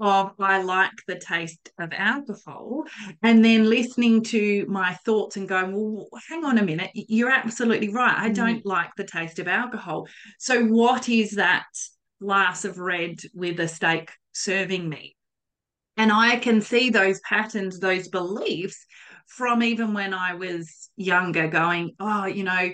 [0.04, 2.84] of I like the taste of alcohol,
[3.22, 7.90] and then listening to my thoughts and going, well, hang on a minute, you're absolutely
[7.90, 8.16] right.
[8.16, 8.36] I mm.
[8.36, 10.08] don't like the taste of alcohol.
[10.40, 11.66] So what is that
[12.22, 15.16] glass of red with a steak serving me?
[15.96, 18.86] And I can see those patterns, those beliefs
[19.28, 22.72] from even when I was younger, going, oh, you know,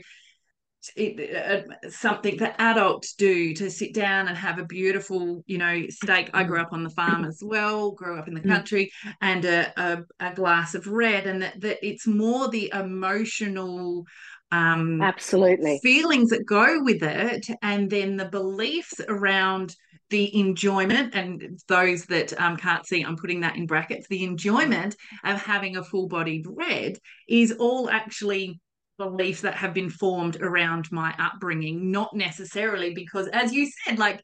[0.95, 5.83] it, uh, something that adults do to sit down and have a beautiful, you know,
[5.89, 6.29] steak.
[6.33, 8.49] I grew up on the farm as well, grew up in the mm.
[8.49, 8.91] country,
[9.21, 14.05] and a, a, a glass of red, and that, that it's more the emotional
[14.51, 19.75] um absolutely feelings that go with it and then the beliefs around
[20.09, 24.95] the enjoyment and those that um, can't see i'm putting that in brackets the enjoyment
[25.23, 26.97] of having a full bodied red
[27.27, 28.59] is all actually
[28.99, 34.23] beliefs that have been formed around my upbringing not necessarily because as you said like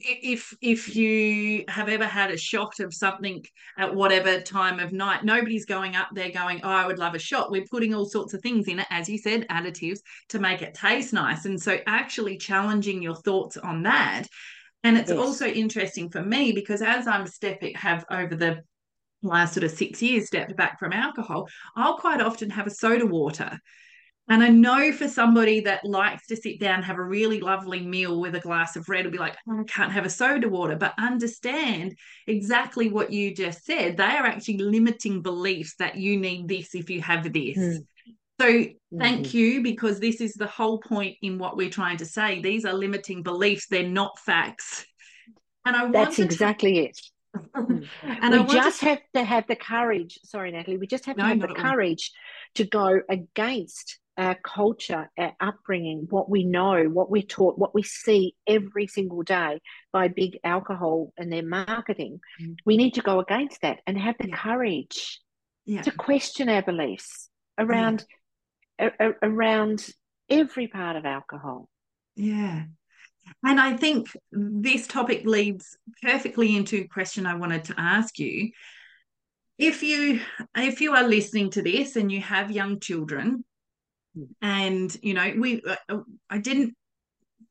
[0.00, 3.42] if if you have ever had a shot of something
[3.78, 7.18] at whatever time of night nobody's going up there going oh i would love a
[7.18, 10.60] shot we're putting all sorts of things in it as you said additives to make
[10.60, 14.24] it taste nice and so actually challenging your thoughts on that
[14.82, 15.18] and it's yes.
[15.18, 18.60] also interesting for me because as i'm stepping have over the
[19.22, 23.06] last sort of six years stepped back from alcohol, I'll quite often have a soda
[23.06, 23.58] water.
[24.30, 28.20] And I know for somebody that likes to sit down, have a really lovely meal
[28.20, 30.76] with a glass of red, will be like, oh, I can't have a soda water,
[30.76, 33.96] but understand exactly what you just said.
[33.96, 37.56] They are actually limiting beliefs that you need this if you have this.
[37.56, 37.86] Mm.
[38.40, 38.98] So mm-hmm.
[38.98, 42.42] thank you, because this is the whole point in what we're trying to say.
[42.42, 44.84] These are limiting beliefs, they're not facts.
[45.64, 47.00] And I want to That's exactly to- it
[48.02, 48.86] and we just to...
[48.86, 50.18] have to have the courage.
[50.24, 50.78] Sorry, Natalie.
[50.78, 52.12] We just have to no, have the courage
[52.54, 57.84] to go against our culture, our upbringing, what we know, what we're taught, what we
[57.84, 59.60] see every single day
[59.92, 62.20] by big alcohol and their marketing.
[62.42, 62.56] Mm.
[62.66, 64.36] We need to go against that and have the yeah.
[64.36, 65.20] courage
[65.64, 65.82] yeah.
[65.82, 68.04] to question our beliefs around
[68.78, 68.90] yeah.
[68.98, 69.86] a, a, around
[70.28, 71.68] every part of alcohol.
[72.16, 72.64] Yeah.
[73.44, 78.50] And I think this topic leads perfectly into a question I wanted to ask you.
[79.58, 80.20] If you
[80.56, 83.44] if you are listening to this and you have young children,
[84.42, 85.98] and you know we uh,
[86.30, 86.74] I didn't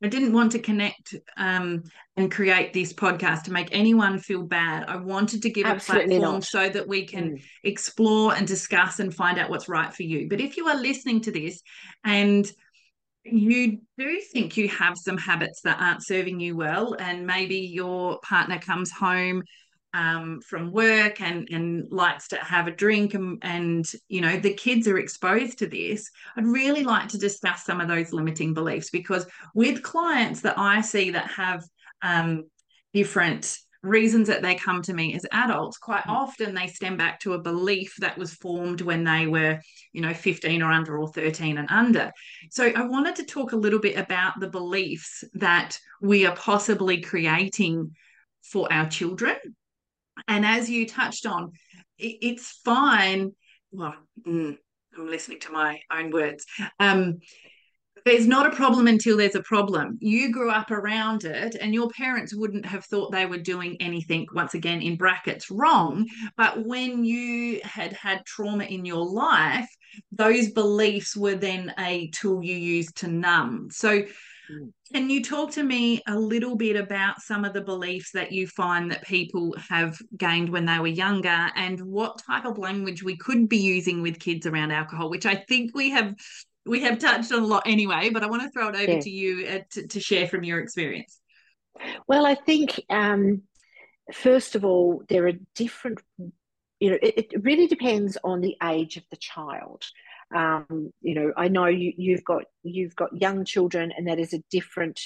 [0.02, 1.82] I didn't want to connect um,
[2.16, 4.84] and create this podcast to make anyone feel bad.
[4.88, 6.44] I wanted to give Absolutely a platform not.
[6.44, 7.42] so that we can mm.
[7.64, 10.28] explore and discuss and find out what's right for you.
[10.28, 11.60] But if you are listening to this
[12.04, 12.48] and
[13.24, 18.20] you do think you have some habits that aren't serving you well, and maybe your
[18.20, 19.42] partner comes home
[19.94, 24.54] um, from work and and likes to have a drink, and, and you know the
[24.54, 26.10] kids are exposed to this.
[26.36, 30.80] I'd really like to discuss some of those limiting beliefs because with clients that I
[30.80, 31.64] see that have
[32.02, 32.44] um,
[32.92, 36.10] different reasons that they come to me as adults quite mm.
[36.10, 39.60] often they stem back to a belief that was formed when they were
[39.92, 42.10] you know 15 or under or 13 and under
[42.50, 47.00] so i wanted to talk a little bit about the beliefs that we are possibly
[47.00, 47.94] creating
[48.42, 49.36] for our children
[50.28, 51.52] and as you touched on
[51.98, 53.32] it, it's fine
[53.72, 53.94] well
[54.26, 54.56] mm,
[54.96, 56.44] i'm listening to my own words
[56.78, 57.18] um,
[58.04, 59.98] there's not a problem until there's a problem.
[60.00, 64.26] You grew up around it, and your parents wouldn't have thought they were doing anything,
[64.32, 66.06] once again, in brackets, wrong.
[66.36, 69.68] But when you had had trauma in your life,
[70.12, 73.68] those beliefs were then a tool you used to numb.
[73.70, 74.04] So.
[74.92, 78.46] Can you talk to me a little bit about some of the beliefs that you
[78.46, 83.16] find that people have gained when they were younger and what type of language we
[83.16, 86.14] could be using with kids around alcohol, which I think we have
[86.64, 89.00] we have touched on a lot anyway, but I want to throw it over yeah.
[89.00, 91.18] to you uh, to, to, share from your experience.
[92.06, 93.42] Well, I think um,
[94.12, 96.00] first of all, there are different.
[96.80, 99.82] You know, it, it really depends on the age of the child.
[100.34, 104.32] Um, you know, I know you, you've got you've got young children, and that is
[104.32, 105.00] a different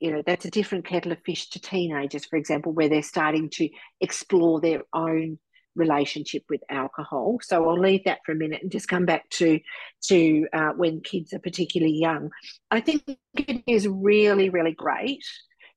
[0.00, 3.48] you know that's a different kettle of fish to teenagers for example where they're starting
[3.48, 3.66] to
[4.00, 5.38] explore their own
[5.76, 7.38] relationship with alcohol.
[7.42, 9.60] So I'll leave that for a minute and just come back to
[10.04, 12.30] to uh, when kids are particularly young.
[12.70, 13.04] I think
[13.36, 15.24] it is really really great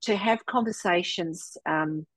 [0.03, 1.57] to have conversations.
[1.65, 2.07] Um,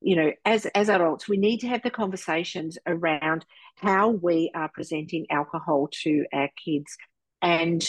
[0.00, 3.44] you know, as as adults, we need to have the conversations around
[3.76, 6.96] how we are presenting alcohol to our kids.
[7.42, 7.84] And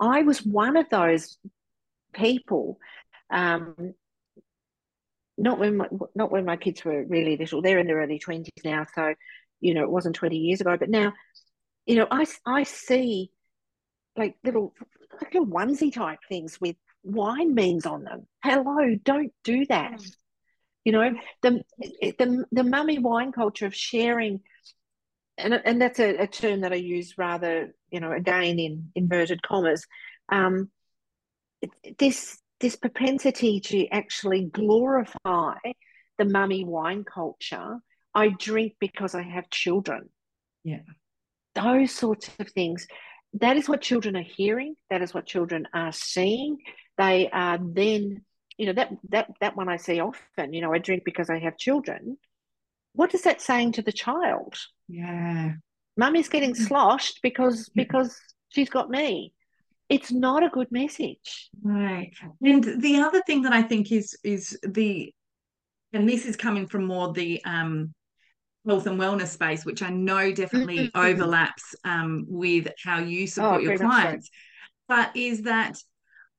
[0.00, 1.36] I was one of those
[2.12, 2.78] people
[3.30, 3.94] um,
[5.36, 7.60] not when my, not when my kids were really little.
[7.60, 9.14] They're in their early twenties now, so
[9.60, 10.76] you know it wasn't twenty years ago.
[10.78, 11.12] But now,
[11.86, 13.30] you know, I I see
[14.16, 14.74] like little
[15.20, 18.26] like little onesie type things with wine means on them.
[18.42, 19.94] Hello, don't do that.
[19.94, 20.12] Mm.
[20.84, 21.10] You know
[21.42, 21.62] the
[22.00, 24.40] the the mummy wine culture of sharing,
[25.38, 29.42] and and that's a, a term that I use rather you know again in inverted
[29.42, 29.86] commas.
[30.30, 30.70] Um,
[31.98, 35.56] this this propensity to actually glorify
[36.18, 37.78] the mummy wine culture.
[38.14, 40.08] I drink because I have children.
[40.62, 40.80] Yeah.
[41.54, 42.86] Those sorts of things.
[43.34, 44.76] That is what children are hearing.
[44.90, 46.58] That is what children are seeing.
[46.96, 48.24] They are then,
[48.58, 51.38] you know, that that that one I see often, you know, I drink because I
[51.38, 52.16] have children.
[52.94, 54.56] What is that saying to the child?
[54.88, 55.54] Yeah.
[55.96, 58.18] Mummy's getting sloshed because because
[58.50, 59.32] she's got me
[59.90, 64.58] it's not a good message right and the other thing that i think is is
[64.62, 65.12] the
[65.92, 67.94] and this is coming from more the um
[68.66, 70.98] health and wellness space, which I know definitely mm-hmm.
[70.98, 74.26] overlaps um, with how you support oh, your clients.
[74.26, 74.32] So.
[74.88, 75.78] But is that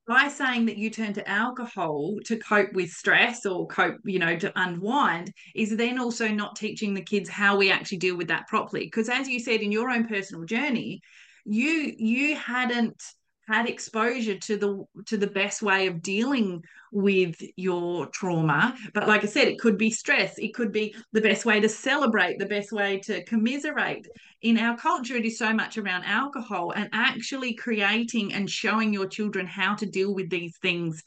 [0.06, 4.36] by saying that you turn to alcohol to cope with stress or cope, you know,
[4.36, 8.46] to unwind, is then also not teaching the kids how we actually deal with that
[8.46, 8.84] properly.
[8.84, 11.00] Because as you said in your own personal journey,
[11.44, 13.02] you you hadn't
[13.46, 18.76] had exposure to the to the best way of dealing with your trauma.
[18.92, 20.38] But like i said it could be stress.
[20.38, 24.08] It could be the best way to celebrate the best way to commiserate.
[24.42, 29.06] In our culture it is so much around alcohol and actually creating and showing your
[29.06, 31.02] children how to deal with these things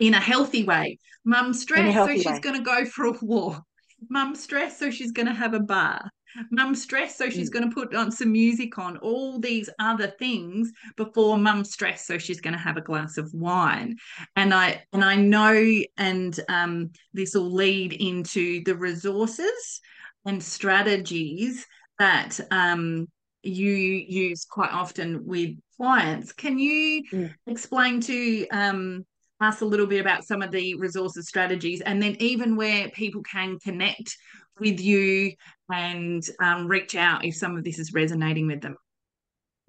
[0.00, 0.98] in a healthy way.
[1.24, 3.62] Mum stressed so she's going to go for a walk.
[4.10, 6.10] Mum stressed so she's going to have a bar
[6.50, 7.54] mum's stressed so she's mm.
[7.54, 12.18] going to put on some music on all these other things before mum's stressed so
[12.18, 13.96] she's going to have a glass of wine
[14.36, 19.80] and i and i know and um, this will lead into the resources
[20.24, 21.66] and strategies
[21.98, 23.06] that um,
[23.42, 27.34] you use quite often with clients can you mm.
[27.46, 29.04] explain to um,
[29.40, 33.22] us a little bit about some of the resources strategies and then even where people
[33.22, 34.16] can connect
[34.58, 35.32] with you
[35.72, 38.76] and um, reach out if some of this is resonating with them.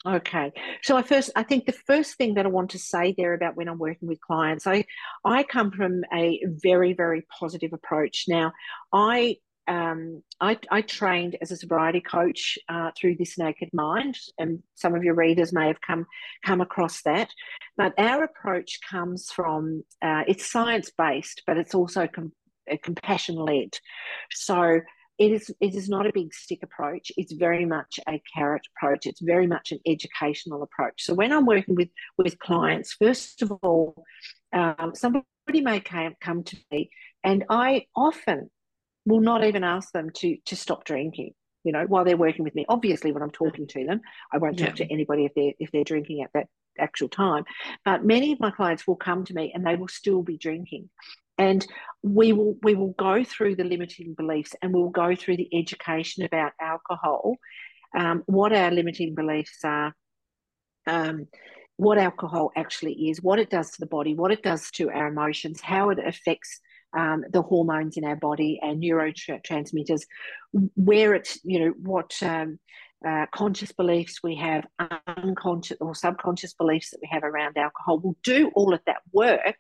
[0.06, 0.52] Okay.
[0.84, 3.56] So I first I think the first thing that I want to say there about
[3.56, 4.86] when I'm working with clients, I
[5.24, 8.26] I come from a very, very positive approach.
[8.28, 8.54] Now,
[8.94, 14.62] I um, I, I, trained as a sobriety coach uh, through this naked mind, and
[14.76, 16.06] some of your readers may have come
[16.46, 17.32] come across that.
[17.76, 22.34] But our approach comes from uh, it's science based, but it's also com-
[22.82, 23.78] compassion led.
[24.32, 24.82] So
[25.18, 27.12] it is it is not a big stick approach.
[27.18, 29.06] It's very much a carrot approach.
[29.06, 31.04] It's very much an educational approach.
[31.04, 34.04] So when I'm working with with clients, first of all,
[34.54, 36.90] um, somebody may come come to me,
[37.24, 38.50] and I often
[39.06, 41.34] will not even ask them to to stop drinking.
[41.64, 42.66] You know, while they're working with me.
[42.70, 44.02] Obviously, when I'm talking to them,
[44.32, 44.86] I won't talk yeah.
[44.86, 46.48] to anybody if they're if they're drinking at that
[46.78, 47.46] actual time.
[47.86, 50.90] But many of my clients will come to me and they will still be drinking
[51.38, 51.66] and
[52.04, 56.24] we will we will go through the limiting beliefs and we'll go through the education
[56.24, 57.36] about alcohol
[57.98, 59.94] um, what our limiting beliefs are
[60.88, 61.28] um,
[61.78, 65.08] what alcohol actually is what it does to the body what it does to our
[65.08, 66.60] emotions how it affects
[66.98, 70.02] um, the hormones in our body and neurotransmitters
[70.76, 72.60] where it's you know what um,
[73.06, 74.66] uh, conscious beliefs we have
[75.18, 78.00] unconscious or subconscious beliefs that we have around alcohol.
[78.00, 79.58] We'll do all of that work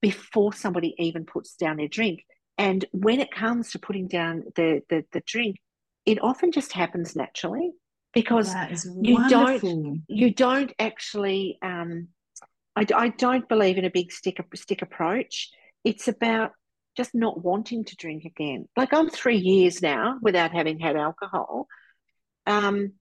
[0.00, 2.24] before somebody even puts down their drink.
[2.58, 5.56] And when it comes to putting down the, the, the drink,
[6.06, 7.72] it often just happens naturally
[8.12, 8.54] because
[9.00, 12.08] you don't you don't actually um,
[12.74, 15.50] I, I don't believe in a big stick stick approach.
[15.84, 16.52] It's about
[16.96, 18.66] just not wanting to drink again.
[18.76, 21.66] Like I'm three years now without having had alcohol.
[22.46, 22.94] Um,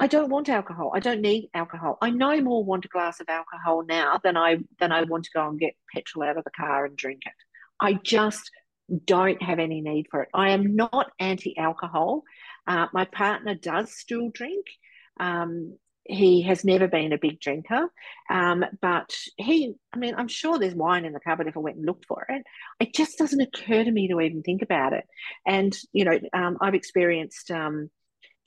[0.00, 0.92] I don't want alcohol.
[0.94, 1.98] I don't need alcohol.
[2.00, 5.30] I no more want a glass of alcohol now than I than I want to
[5.34, 7.32] go and get petrol out of the car and drink it.
[7.80, 8.50] I just
[9.04, 10.28] don't have any need for it.
[10.32, 12.22] I am not anti-alcohol.
[12.66, 14.66] Uh, my partner does still drink.
[15.20, 17.88] Um, he has never been a big drinker,
[18.30, 21.76] um, but he, I mean, I'm sure there's wine in the cupboard if I went
[21.76, 22.42] and looked for it.
[22.80, 25.04] It just doesn't occur to me to even think about it.
[25.46, 27.90] And, you know, um, I've experienced um,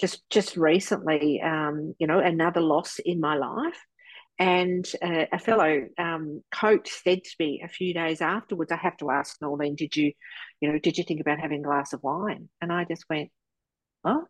[0.01, 3.79] just just recently, um, you know, another loss in my life.
[4.39, 8.97] And uh, a fellow um, coach said to me a few days afterwards, I have
[8.97, 10.13] to ask Noelene, did you,
[10.59, 12.49] you know, did you think about having a glass of wine?
[12.59, 13.29] And I just went,
[14.03, 14.25] oh,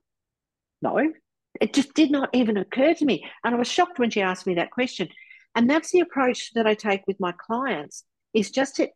[0.81, 1.13] no.
[1.61, 3.25] It just did not even occur to me.
[3.43, 5.07] And I was shocked when she asked me that question.
[5.55, 8.03] And that's the approach that I take with my clients
[8.33, 8.89] is just to,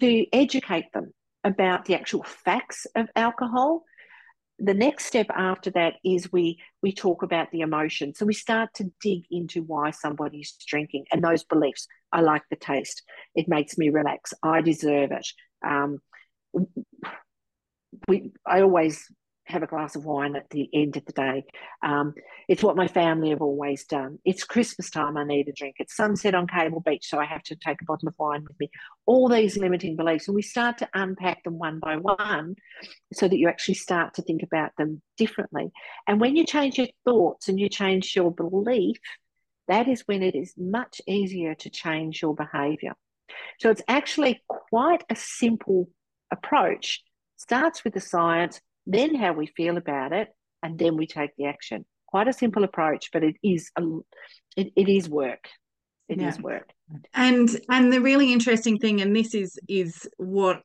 [0.00, 1.12] to educate them
[1.44, 3.84] about the actual facts of alcohol
[4.58, 8.14] the next step after that is we we talk about the emotion.
[8.14, 12.56] So we start to dig into why somebody's drinking and those beliefs i like the
[12.56, 13.02] taste.
[13.34, 14.32] It makes me relax.
[14.42, 15.26] I deserve it.
[15.66, 15.98] Um,
[18.08, 19.06] we i always
[19.46, 21.44] have a glass of wine at the end of the day.
[21.82, 22.14] Um,
[22.48, 24.18] it's what my family have always done.
[24.24, 25.76] It's Christmas time, I need a drink.
[25.78, 28.58] It's sunset on Cable Beach, so I have to take a bottle of wine with
[28.58, 28.70] me.
[29.06, 32.56] All these limiting beliefs, and we start to unpack them one by one
[33.12, 35.70] so that you actually start to think about them differently.
[36.08, 38.96] And when you change your thoughts and you change your belief,
[39.68, 42.94] that is when it is much easier to change your behavior.
[43.60, 45.88] So it's actually quite a simple
[46.32, 47.02] approach.
[47.36, 50.28] Starts with the science, then how we feel about it,
[50.62, 51.84] and then we take the action.
[52.06, 53.82] Quite a simple approach, but it is a,
[54.56, 55.48] it, it is work.
[56.08, 56.28] It yeah.
[56.28, 56.70] is work.
[57.12, 60.62] And and the really interesting thing, and this is is what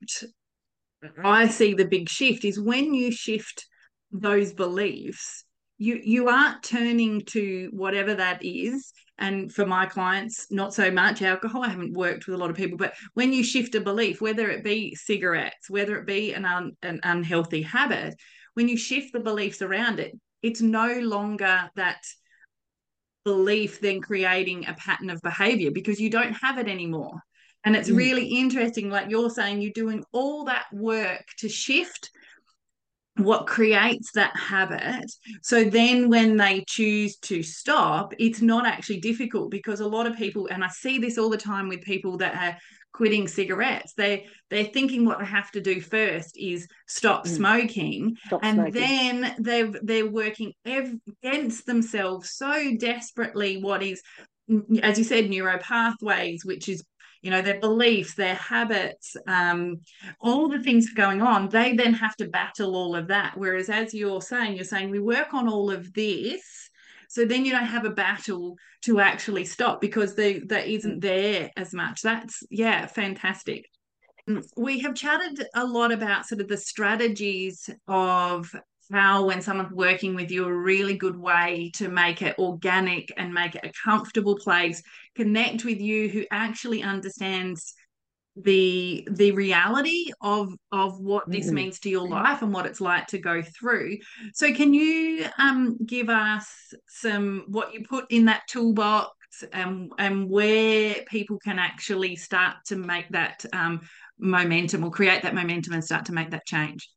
[1.22, 3.66] I see the big shift is when you shift
[4.12, 5.44] those beliefs,
[5.78, 8.92] you you aren't turning to whatever that is.
[9.18, 11.62] And for my clients, not so much alcohol.
[11.62, 14.48] I haven't worked with a lot of people, but when you shift a belief, whether
[14.50, 18.14] it be cigarettes, whether it be an, un, an unhealthy habit,
[18.54, 20.12] when you shift the beliefs around it,
[20.42, 22.02] it's no longer that
[23.24, 27.20] belief then creating a pattern of behavior because you don't have it anymore.
[27.64, 27.96] And it's mm.
[27.96, 32.10] really interesting, like you're saying, you're doing all that work to shift
[33.16, 35.10] what creates that habit.
[35.42, 40.16] So then when they choose to stop, it's not actually difficult because a lot of
[40.16, 42.58] people, and I see this all the time with people that are
[42.92, 47.36] quitting cigarettes, they they're thinking what they have to do first is stop mm.
[47.36, 48.16] smoking.
[48.26, 48.72] Stop and smoking.
[48.72, 54.02] then they've they're working ev- against themselves so desperately what is
[54.82, 56.84] as you said, neuro pathways, which is
[57.22, 59.80] you know their beliefs their habits um,
[60.20, 63.32] all the things going on they then have to battle all of that.
[63.36, 66.70] Whereas as you're saying you're saying we work on all of this
[67.08, 71.50] so then you don't have a battle to actually stop because they that isn't there
[71.56, 72.02] as much.
[72.02, 73.68] That's yeah fantastic.
[74.56, 78.54] We have chatted a lot about sort of the strategies of
[78.92, 83.32] how when someone's working with you a really good way to make it organic and
[83.32, 84.82] make it a comfortable place
[85.16, 87.74] connect with you who actually understands
[88.36, 91.56] the the reality of of what this mm-hmm.
[91.56, 93.98] means to your life and what it's like to go through.
[94.32, 96.48] So can you um give us
[96.88, 99.10] some what you put in that toolbox
[99.52, 103.80] and and where people can actually start to make that um
[104.18, 106.88] momentum or create that momentum and start to make that change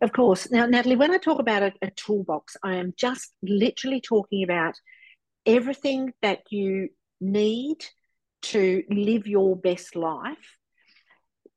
[0.00, 0.50] of course.
[0.50, 4.74] Now, Natalie, when I talk about a, a, toolbox, I am just literally talking about
[5.46, 6.88] everything that you
[7.20, 7.84] need
[8.42, 10.56] to live your best life,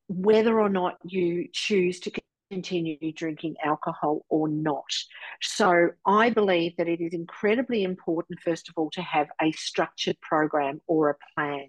[0.08, 2.12] whether or not you choose to
[2.52, 4.84] continue drinking alcohol or not.
[5.42, 10.20] So, I believe that it is incredibly important, first of all, to have a structured
[10.22, 11.68] program or a plan.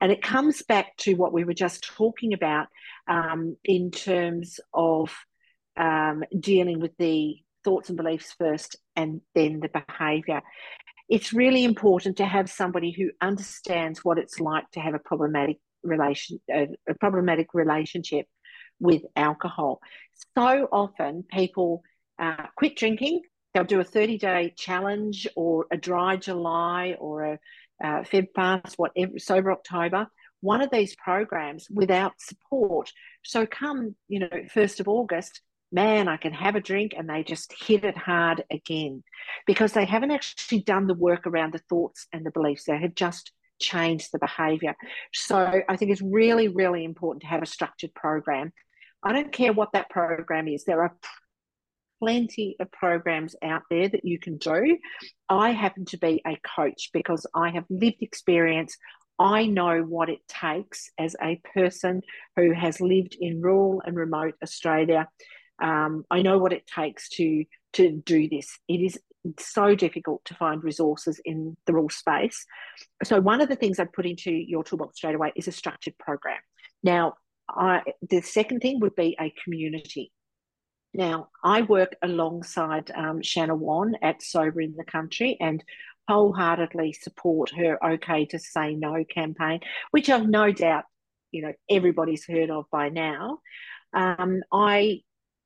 [0.00, 2.68] And it comes back to what we were just talking about
[3.06, 5.14] um, in terms of
[5.76, 10.40] um, dealing with the thoughts and beliefs first and then the behavior.
[11.08, 15.58] It's really important to have somebody who understands what it's like to have a problematic
[15.82, 18.26] relation, a, a problematic relationship
[18.78, 19.80] with alcohol.
[20.36, 21.82] So often people
[22.18, 23.22] uh, quit drinking.
[23.52, 27.38] They'll do a 30 day challenge or a dry July or a
[27.82, 30.06] uh, Feb fast, whatever, sober October,
[30.40, 32.92] one of these programs without support.
[33.24, 35.40] So come, you know, 1st of August,
[35.72, 39.02] man, I can have a drink, and they just hit it hard again
[39.46, 42.64] because they haven't actually done the work around the thoughts and the beliefs.
[42.64, 44.74] They have just changed the behavior.
[45.12, 48.52] So I think it's really, really important to have a structured program.
[49.02, 50.96] I don't care what that program is, there are
[52.00, 54.78] plenty of programs out there that you can do.
[55.28, 58.76] I happen to be a coach because I have lived experience.
[59.18, 62.00] I know what it takes as a person
[62.36, 65.08] who has lived in rural and remote Australia
[65.60, 67.44] um, I know what it takes to
[67.74, 68.58] to do this.
[68.68, 68.98] It is
[69.38, 72.46] so difficult to find resources in the rural space.
[73.04, 75.96] So one of the things I'd put into your toolbox straight away is a structured
[75.98, 76.38] program.
[76.82, 77.14] Now,
[77.48, 80.12] I, the second thing would be a community.
[80.94, 85.62] Now, I work alongside um, Shanna Whan at Sober in the Country and
[86.08, 89.60] wholeheartedly support her OK to Say No campaign,
[89.92, 90.84] which I've no doubt,
[91.30, 93.38] you know, everybody's heard of by now.
[93.92, 95.02] Um, I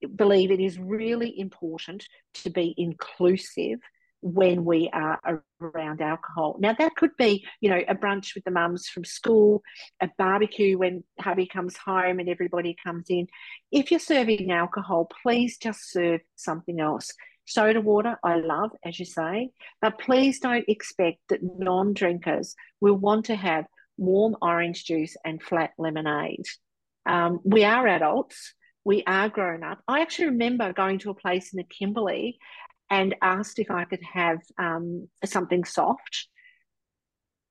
[0.09, 3.81] believe it is really important to be inclusive
[4.25, 6.57] when we are around alcohol.
[6.59, 9.63] Now, that could be, you know, a brunch with the mums from school,
[10.01, 13.27] a barbecue when hubby comes home and everybody comes in.
[13.71, 17.13] If you're serving alcohol, please just serve something else.
[17.45, 19.51] Soda water, I love, as you say,
[19.83, 23.67] but please don't expect that non drinkers will want to have
[23.99, 26.47] warm orange juice and flat lemonade.
[27.05, 28.55] Um, we are adults
[28.85, 29.81] we are grown up.
[29.89, 32.39] I actually remember going to a place in the Kimberley
[32.91, 36.29] and asked if I could have um, something soft.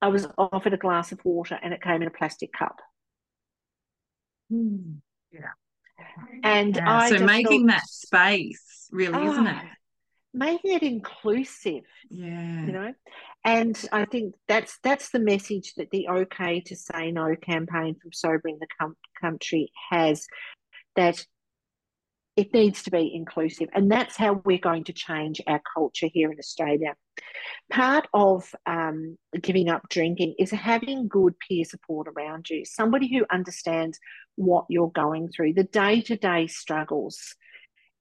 [0.01, 2.79] I was offered a glass of water and it came in a plastic cup.
[4.51, 4.97] Mm,
[5.31, 5.53] yeah.
[6.43, 9.65] And yeah, I so making thought, that space, really, oh, isn't it?
[10.33, 11.83] Making it inclusive.
[12.09, 12.65] Yeah.
[12.65, 12.93] You know,
[13.45, 18.11] and I think that's that's the message that the OK to Say No campaign from
[18.11, 20.27] Sober in the com- Country has
[20.95, 21.25] that
[22.35, 23.69] it needs to be inclusive.
[23.73, 26.95] And that's how we're going to change our culture here in Australia.
[27.71, 33.25] part of um, giving up drinking is having good peer support around you, somebody who
[33.31, 33.99] understands
[34.35, 37.35] what you're going through, the day to day struggles.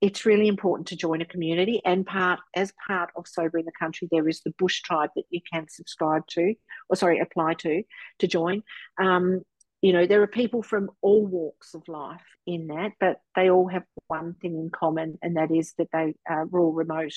[0.00, 3.72] It's really important to join a community, and part as part of Sober in the
[3.78, 6.54] Country, there is the Bush Tribe that you can subscribe to,
[6.88, 7.84] or sorry, apply to
[8.18, 8.64] to join.
[9.00, 9.42] Um,
[9.82, 13.68] you know, there are people from all walks of life in that, but they all
[13.68, 17.12] have one thing in common, and that is that they are rural remote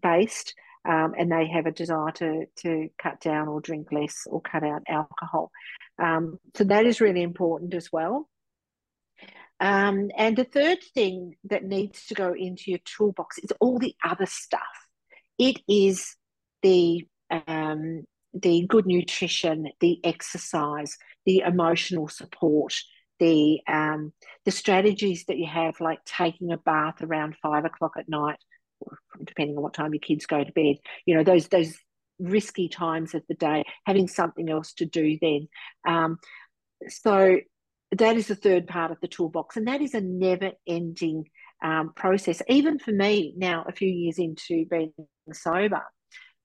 [0.00, 0.54] based
[0.86, 4.62] um, and they have a desire to, to cut down or drink less or cut
[4.62, 5.50] out alcohol.
[5.98, 8.28] Um, so that is really important as well.
[9.58, 13.94] Um, and the third thing that needs to go into your toolbox is all the
[14.04, 14.60] other stuff.
[15.38, 16.14] It is
[16.62, 18.04] the um,
[18.42, 22.74] the good nutrition, the exercise, the emotional support,
[23.18, 24.12] the um,
[24.44, 28.38] the strategies that you have, like taking a bath around five o'clock at night,
[29.24, 30.76] depending on what time your kids go to bed.
[31.06, 31.76] You know those those
[32.18, 35.48] risky times of the day, having something else to do then.
[35.86, 36.18] Um,
[36.88, 37.38] so
[37.92, 41.24] that is the third part of the toolbox, and that is a never-ending
[41.62, 42.42] um, process.
[42.48, 44.92] Even for me now, a few years into being
[45.32, 45.82] sober,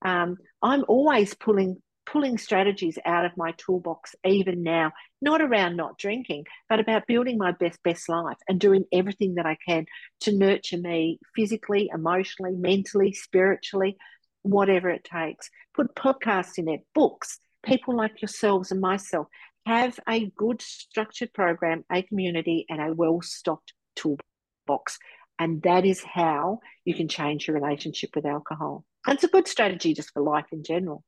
[0.01, 4.91] um, I'm always pulling pulling strategies out of my toolbox even now.
[5.21, 9.45] Not around not drinking but about building my best best life and doing everything that
[9.45, 9.85] i can
[10.21, 13.97] to nurture me physically emotionally mentally spiritually
[14.43, 15.49] whatever it takes.
[15.73, 19.27] Put podcasts in there books people like yourselves and myself.
[19.65, 24.97] Have a good structured program a community and a well stocked toolbox
[25.41, 29.93] and that is how you can change your relationship with alcohol it's a good strategy
[29.93, 31.03] just for life in general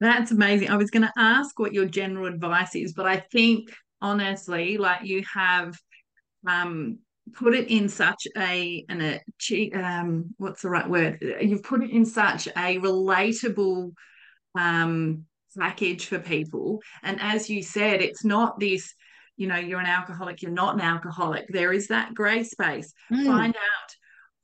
[0.00, 0.70] that's amazing.
[0.70, 5.04] I was going to ask what your general advice is, but I think honestly, like
[5.04, 5.76] you have
[6.46, 6.98] um,
[7.32, 11.18] put it in such a and a um, what's the right word?
[11.40, 13.92] You've put it in such a relatable
[14.56, 15.24] um,
[15.58, 16.80] package for people.
[17.02, 18.94] And as you said, it's not this.
[19.38, 20.42] You know, you're an alcoholic.
[20.42, 21.46] You're not an alcoholic.
[21.48, 22.92] There is that grey space.
[23.10, 23.24] Mm.
[23.24, 23.94] Find out.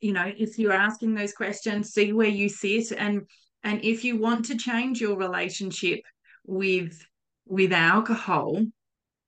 [0.00, 3.22] You know, if you're asking those questions, see where you sit and
[3.62, 6.00] and if you want to change your relationship
[6.46, 7.04] with
[7.46, 8.64] with alcohol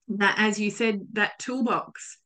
[0.09, 2.19] that as you said that toolbox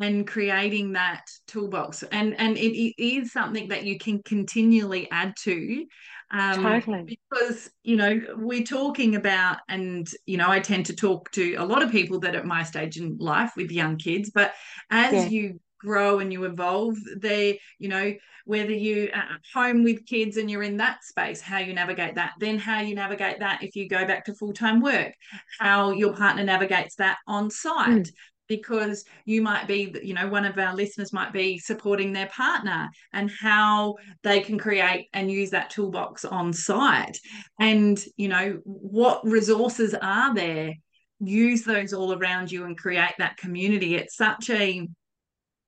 [0.00, 5.34] and creating that toolbox and and it, it is something that you can continually add
[5.36, 5.84] to
[6.30, 11.30] um, totally because you know we're talking about and you know i tend to talk
[11.30, 14.52] to a lot of people that at my stage in life with young kids but
[14.90, 15.26] as yeah.
[15.26, 18.12] you grow and you evolve they you know
[18.44, 22.32] whether you at home with kids and you're in that space how you navigate that
[22.40, 25.12] then how you navigate that if you go back to full-time work
[25.58, 28.10] how your partner navigates that on site mm.
[28.48, 32.88] Because you might be you know one of our listeners might be supporting their partner
[33.12, 37.18] and how they can create and use that toolbox on site
[37.60, 40.72] and you know what resources are there
[41.20, 44.88] use those all around you and create that community it's such a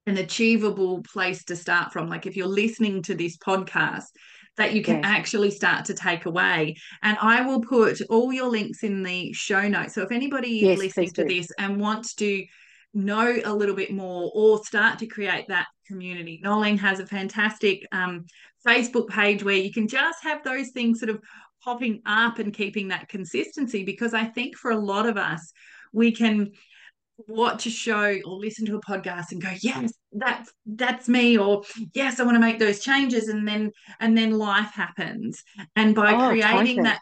[0.07, 2.09] an achievable place to start from.
[2.09, 4.07] Like if you're listening to this podcast,
[4.57, 5.05] that you can yes.
[5.07, 6.77] actually start to take away.
[7.03, 9.95] And I will put all your links in the show notes.
[9.95, 12.45] So if anybody yes, is listening to this and wants to
[12.95, 17.87] know a little bit more or start to create that community, Noelene has a fantastic
[17.93, 18.25] um,
[18.67, 21.21] Facebook page where you can just have those things sort of
[21.63, 23.85] popping up and keeping that consistency.
[23.85, 25.53] Because I think for a lot of us,
[25.93, 26.53] we can
[27.29, 31.63] watch a show or listen to a podcast and go yes that's that's me or
[31.93, 33.71] yes i want to make those changes and then
[34.01, 35.43] and then life happens
[35.77, 37.01] and by oh, creating that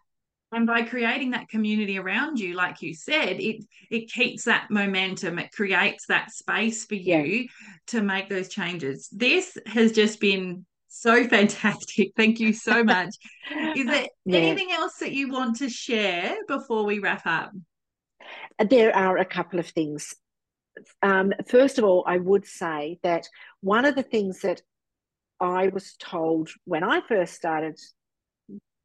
[0.53, 5.39] and by creating that community around you like you said it it keeps that momentum
[5.39, 7.47] it creates that space for you yeah.
[7.87, 13.15] to make those changes this has just been so fantastic thank you so much
[13.77, 14.39] is there yeah.
[14.39, 17.53] anything else that you want to share before we wrap up
[18.67, 20.15] there are a couple of things.
[21.03, 23.27] Um, first of all, I would say that
[23.61, 24.63] one of the things that
[25.41, 27.79] I was told when I first started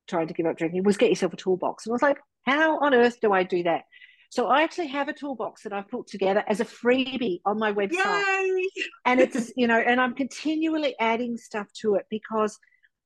[0.08, 1.86] trying to give up drinking was get yourself a toolbox.
[1.86, 3.84] And I was like, how on earth do I do that?
[4.30, 7.72] So I actually have a toolbox that I've put together as a freebie on my
[7.72, 8.24] website.
[8.26, 8.68] Yay!
[9.06, 12.58] And it's, you know, and I'm continually adding stuff to it because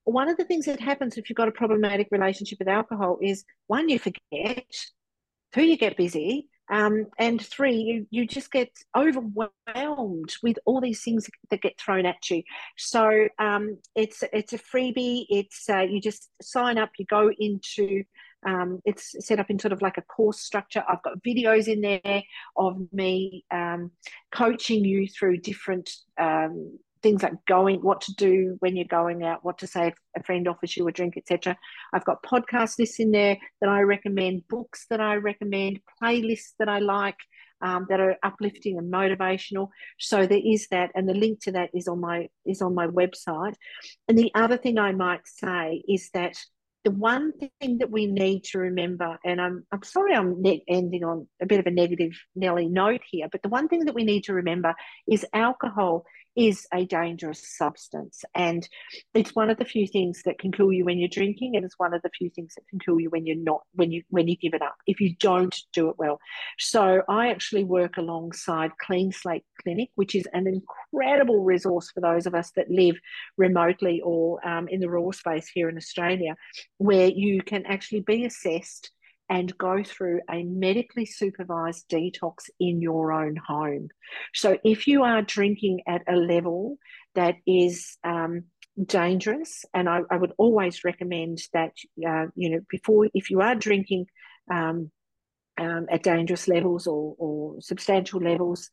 [0.05, 3.43] one of the things that happens if you've got a problematic relationship with alcohol is
[3.67, 4.65] one, you forget,
[5.53, 11.01] two, you get busy, um, and three, you, you just get overwhelmed with all these
[11.01, 12.43] things that get thrown at you.
[12.77, 15.25] So um, it's it's a freebie.
[15.29, 16.91] It's uh, you just sign up.
[16.97, 18.03] You go into
[18.45, 20.83] um, it's set up in sort of like a course structure.
[20.87, 22.23] I've got videos in there
[22.55, 23.91] of me um,
[24.31, 25.89] coaching you through different
[26.19, 26.77] um,
[27.07, 30.23] things like going, what to do when you're going out, what to say if a
[30.23, 31.57] friend offers you a drink, etc.
[31.93, 36.69] I've got podcast lists in there that I recommend, books that I recommend, playlists that
[36.69, 37.17] I like.
[37.59, 39.69] Um, that are uplifting and motivational.
[39.97, 42.85] So there is that, and the link to that is on my is on my
[42.85, 43.55] website.
[44.07, 46.35] And the other thing I might say is that
[46.83, 51.27] the one thing that we need to remember, and I'm, I'm sorry I'm ending on
[51.41, 54.25] a bit of a negative Nelly note here, but the one thing that we need
[54.25, 56.05] to remember is alcohol
[56.37, 58.23] is a dangerous substance.
[58.35, 58.67] And
[59.15, 61.79] it's one of the few things that can kill you when you're drinking, and it's
[61.79, 64.27] one of the few things that can kill you when you're not, when you when
[64.27, 66.19] you give it up, if you don't do it well.
[66.59, 72.27] So I actually work alongside Clean Slate Clinic, which is an incredible resource for those
[72.27, 72.95] of us that live
[73.35, 76.35] remotely or um, in the rural space here in Australia,
[76.77, 78.91] where you can actually be assessed
[79.29, 83.89] and go through a medically supervised detox in your own home.
[84.33, 86.77] So, if you are drinking at a level
[87.15, 88.45] that is um,
[88.83, 91.73] dangerous, and I, I, would always recommend that,
[92.07, 94.05] uh, you know, before, if you are drinking
[94.51, 94.91] um,
[95.57, 98.69] um, at dangerous levels or, or substantial levels,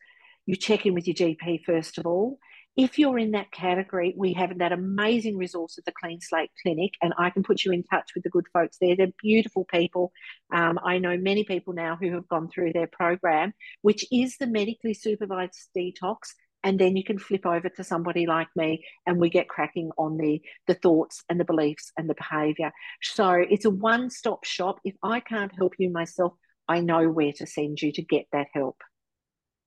[0.47, 2.39] you check in with your GP first of all
[2.77, 6.95] if you're in that category, we have that amazing resource at the Clean Slate Clinic,
[7.01, 8.97] and I can put you in touch with the good folks there.
[8.97, 10.13] They're beautiful people.
[10.53, 13.53] Um, I know many people now who have gone through their program,
[13.83, 16.17] which is the medically supervised detox.
[16.65, 20.17] And then you can flip over to somebody like me, and we get cracking on
[20.17, 22.73] the the thoughts and the beliefs and the behaviour.
[23.03, 24.81] So it's a one stop shop.
[24.83, 26.33] If I can't help you myself,
[26.67, 28.79] I know where to send you to get that help.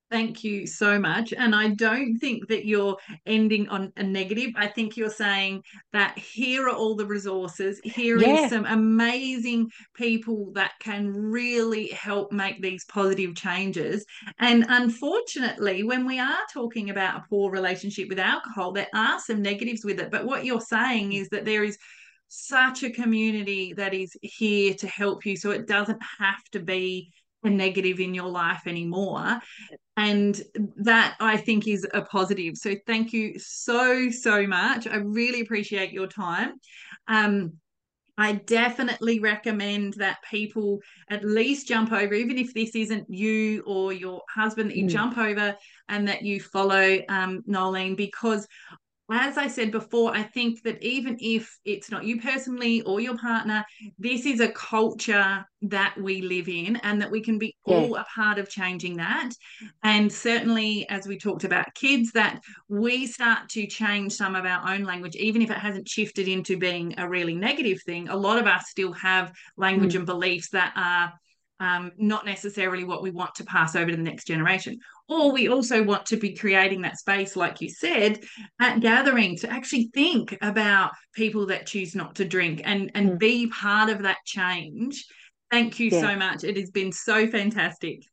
[0.09, 1.33] Thank you so much.
[1.33, 2.95] And I don't think that you're
[3.25, 4.51] ending on a negative.
[4.55, 7.81] I think you're saying that here are all the resources.
[7.83, 8.45] Here yeah.
[8.45, 14.05] is some amazing people that can really help make these positive changes.
[14.39, 19.41] And unfortunately, when we are talking about a poor relationship with alcohol, there are some
[19.41, 20.09] negatives with it.
[20.09, 21.77] But what you're saying is that there is
[22.29, 25.35] such a community that is here to help you.
[25.35, 27.11] So it doesn't have to be
[27.43, 29.39] a negative in your life anymore
[29.97, 30.41] and
[30.77, 32.55] that i think is a positive.
[32.55, 34.87] So thank you so so much.
[34.87, 36.53] I really appreciate your time.
[37.07, 37.53] Um,
[38.19, 40.79] I definitely recommend that people
[41.09, 44.89] at least jump over, even if this isn't you or your husband, that you mm.
[44.89, 45.55] jump over
[45.87, 48.47] and that you follow um, Noelene, because
[49.09, 53.17] as I said before, I think that even if it's not you personally or your
[53.17, 53.65] partner,
[53.97, 57.75] this is a culture that we live in and that we can be yeah.
[57.75, 59.31] all a part of changing that.
[59.83, 64.73] And certainly, as we talked about kids, that we start to change some of our
[64.73, 68.09] own language, even if it hasn't shifted into being a really negative thing.
[68.09, 69.97] A lot of us still have language mm.
[69.97, 71.13] and beliefs that are
[71.59, 74.79] um, not necessarily what we want to pass over to the next generation.
[75.09, 78.19] Or we also want to be creating that space, like you said,
[78.59, 83.19] at gathering to actually think about people that choose not to drink and, and mm.
[83.19, 85.05] be part of that change.
[85.49, 86.01] Thank you yeah.
[86.01, 86.43] so much.
[86.43, 88.03] It has been so fantastic.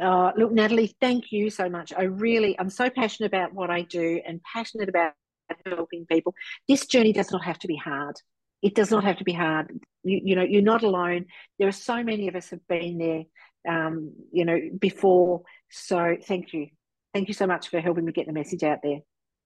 [0.00, 1.92] Uh, look, Natalie, thank you so much.
[1.96, 5.14] I really, I'm so passionate about what I do and passionate about
[5.66, 6.34] helping people.
[6.68, 8.14] This journey does not have to be hard
[8.62, 9.70] it does not have to be hard.
[10.02, 11.26] You, you know, you're not alone.
[11.58, 13.24] There are so many of us have been there,
[13.68, 15.42] um, you know, before.
[15.70, 16.68] So thank you.
[17.14, 18.98] Thank you so much for helping me get the message out there.